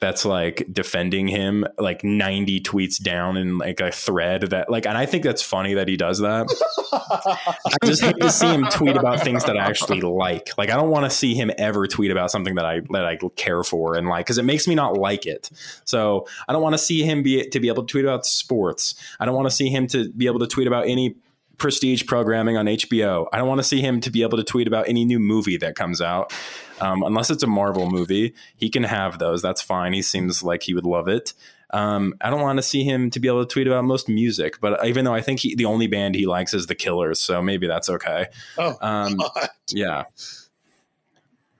[0.00, 4.96] that's like defending him like 90 tweets down in like a thread that like and
[4.96, 6.48] I think that's funny that he does that.
[6.92, 10.56] I just hate to see him tweet about things that I actually like.
[10.56, 13.18] Like I don't want to see him ever tweet about something that I that I
[13.36, 15.50] care for and like cuz it makes me not like it.
[15.84, 18.94] So, I don't want to see him be to be able to tweet about sports.
[19.20, 21.16] I don't want to see him to be able to tweet about any
[21.60, 23.28] prestige programming on HBO.
[23.32, 25.58] I don't want to see him to be able to tweet about any new movie
[25.58, 26.32] that comes out.
[26.80, 29.42] Um, unless it's a Marvel movie, he can have those.
[29.42, 29.92] That's fine.
[29.92, 31.34] He seems like he would love it.
[31.72, 34.60] Um, I don't want to see him to be able to tweet about most music,
[34.60, 37.40] but even though I think he, the only band he likes is the Killers, so
[37.40, 38.26] maybe that's okay.
[38.58, 39.20] Oh, Um,
[39.68, 40.04] yeah.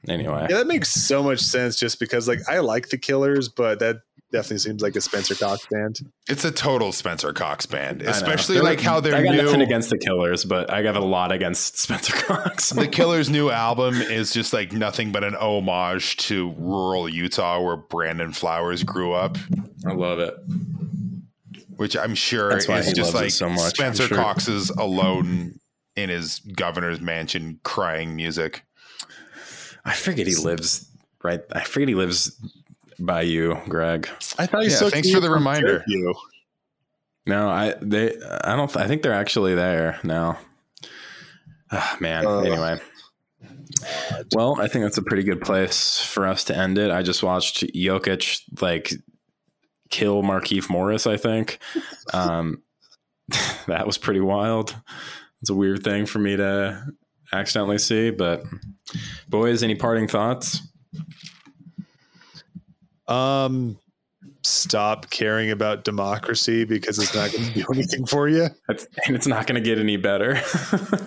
[0.09, 3.81] Anyway, Yeah, that makes so much sense just because like I like the killers, but
[3.81, 4.01] that
[4.33, 6.01] definitely seems like a Spencer Cox band.
[6.29, 8.11] It's a total Spencer Cox band, I know.
[8.11, 11.05] especially They're like how I their got nothing against the Killers, but I got a
[11.05, 12.71] lot against Spencer Cox.
[12.71, 17.77] the Killers' new album is just like nothing but an homage to rural Utah where
[17.77, 19.37] Brandon Flowers grew up,
[19.87, 20.35] I love it.
[21.77, 24.17] which I'm sure is just like so much, Spencer sure.
[24.17, 25.59] Cox is alone
[25.97, 28.65] in his governor's mansion crying music.
[29.85, 30.89] I forget he lives
[31.23, 31.41] right.
[31.53, 32.39] I forget he lives
[33.05, 34.09] by you, Greg.
[34.39, 35.85] I thought you Yeah, so thanks for the reminder.
[35.87, 36.15] You.
[37.27, 40.39] No, I they I don't I think they're actually there now.
[41.71, 42.27] Ah, man.
[42.27, 42.81] Uh, anyway.
[44.35, 46.91] Well, I think that's a pretty good place for us to end it.
[46.91, 48.93] I just watched Jokic like
[49.91, 51.59] kill Markieff Morris, I think.
[52.13, 52.63] Um
[53.67, 54.75] that was pretty wild.
[55.41, 56.85] It's a weird thing for me to
[57.33, 58.45] accidentally see, but
[59.29, 60.61] boys, any parting thoughts?
[63.11, 63.79] Um,
[64.43, 68.49] stop caring about democracy because it's not going to do anything for you.
[68.69, 70.37] That's, and it's not going to get any better.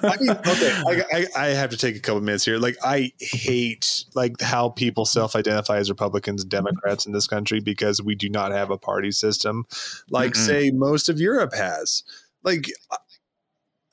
[0.04, 2.58] I mean, okay, I, I, I have to take a couple minutes here.
[2.58, 8.02] Like, I hate like how people self-identify as Republicans and Democrats in this country because
[8.02, 9.66] we do not have a party system,
[10.10, 10.46] like Mm-mm.
[10.46, 12.04] say most of Europe has.
[12.44, 12.70] Like,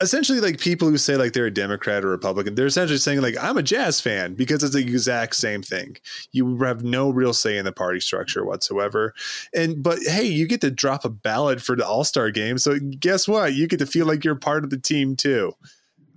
[0.01, 3.35] essentially, like people who say like they're a Democrat or Republican, they're essentially saying like
[3.39, 5.97] I'm a jazz fan because it's the exact same thing.
[6.31, 9.13] You have no real say in the party structure whatsoever.
[9.53, 12.77] And but hey, you get to drop a ballot for the All Star game, so
[12.99, 13.53] guess what?
[13.53, 15.53] You get to feel like you're part of the team too.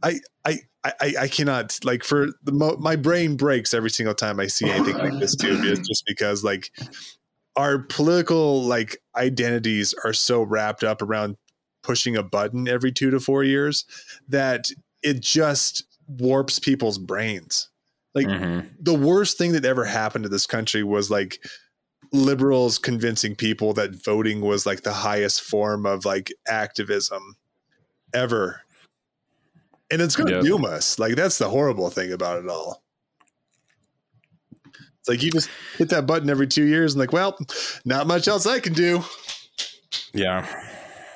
[0.03, 4.39] I I I, I cannot like for the mo- my brain breaks every single time
[4.39, 6.71] I see anything like this too, just just because like
[7.57, 11.37] our political like identities are so wrapped up around
[11.85, 13.85] pushing a button every two to four years
[14.29, 14.71] that
[15.03, 17.69] it just warps people's brains.
[18.15, 18.69] Like Mhm.
[18.81, 21.45] the worst thing that ever happened to this country was like
[22.13, 27.37] liberals convincing people that voting was like the highest form of like activism
[28.13, 28.61] ever.
[29.91, 30.43] And it's going to Yep.
[30.45, 30.99] doom us.
[30.99, 32.83] Like that's the horrible thing about it all.
[35.01, 37.37] It's like you just hit that button every two years and like, well,
[37.85, 39.05] not much else I can do.
[40.15, 40.47] Yeah.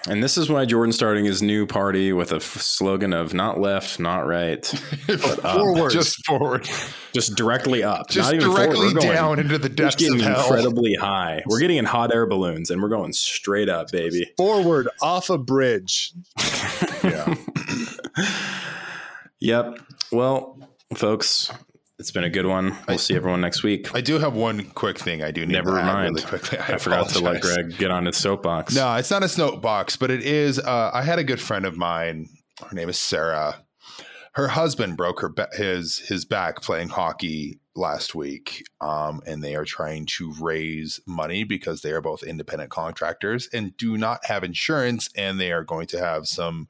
[0.06, 3.60] And this is why Jordan's starting his new party with a f- slogan of not
[3.60, 4.64] left, not right,
[5.42, 5.90] Forward.
[5.90, 6.68] just forward,
[7.12, 10.20] just directly up, just not even directly We're going- down into the We're depths getting
[10.20, 10.40] of hell.
[10.46, 11.42] incredibly high.
[11.46, 14.30] We're getting in hot air balloons, and we're going straight up, baby.
[14.36, 16.12] Forward off a bridge.
[17.02, 17.34] Yeah.
[19.40, 19.78] Yep.
[20.10, 20.58] Well,
[20.96, 21.52] folks,
[21.98, 22.70] it's been a good one.
[22.86, 23.94] We'll I- see everyone next week.
[23.94, 26.14] I do have one quick thing I do need Never to add mind.
[26.16, 26.58] really quickly.
[26.58, 27.42] I, forgot to let.
[27.42, 28.74] Greg get on his soapbox.
[28.74, 30.58] No, it's not a soapbox, but it is.
[30.58, 32.28] Uh, I had a good friend of mine.
[32.66, 33.64] Her name is Sarah.
[34.32, 39.56] Her husband broke her ba- his his back playing hockey last week, um, and they
[39.56, 44.44] are trying to raise money because they are both independent contractors and do not have
[44.44, 46.68] insurance, and they are going to have some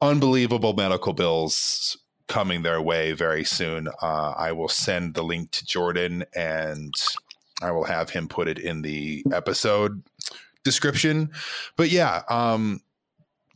[0.00, 1.98] unbelievable medical bills
[2.30, 3.88] coming their way very soon.
[4.00, 6.94] Uh, I will send the link to Jordan and
[7.60, 10.02] I will have him put it in the episode
[10.62, 11.32] description.
[11.76, 12.82] But yeah, um,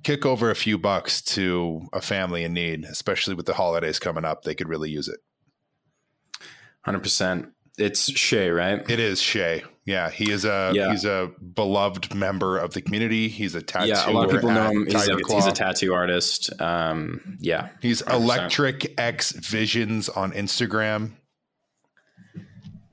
[0.03, 4.25] kick over a few bucks to a family in need, especially with the holidays coming
[4.25, 4.43] up.
[4.43, 5.21] They could really use it.
[6.85, 7.51] hundred percent.
[7.79, 8.89] It's Shay, right?
[8.91, 9.63] It is Shay.
[9.87, 10.91] Yeah, he is a Yeah.
[10.93, 13.29] he's a beloved member of the community.
[13.29, 13.89] He's a tattoo.
[13.89, 14.87] yeah, a lot of people know him.
[14.87, 16.51] He's a, he's a tattoo artist.
[16.61, 18.15] Um, yeah, He's 100%.
[18.15, 21.13] Electric X Visions on Instagram.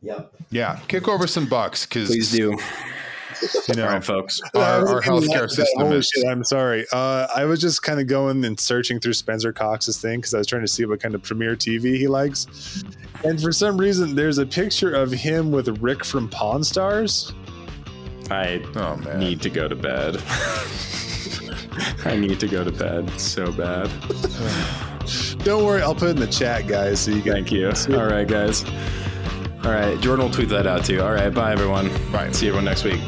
[0.02, 0.34] Yep.
[0.50, 2.58] Yeah, kick over some bucks because Please do.
[3.70, 4.42] you know All right, folks.
[4.56, 6.86] our, Uh, our healthcare system Holy is shit, I'm sorry.
[6.92, 10.40] Uh, I was just kind of going and searching through Spencer Cox's thing because I
[10.40, 12.84] was trying to see what kind of premiere TV he likes.
[13.24, 17.34] And for some reason, there's a picture of him with Rick from Pawn Stars.
[18.30, 19.20] I oh man.
[19.20, 20.22] need to go to bed.
[22.06, 23.90] I need to go to bed so bad.
[25.44, 27.34] Don't worry, I'll put it in the chat, guys, so you can.
[27.34, 27.72] Thank you.
[27.90, 28.64] All right, guys.
[29.64, 31.02] All right, Jordan will tweet that out too.
[31.02, 31.90] All right, bye everyone.
[32.12, 32.32] Bye.
[32.32, 33.02] See you everyone next week.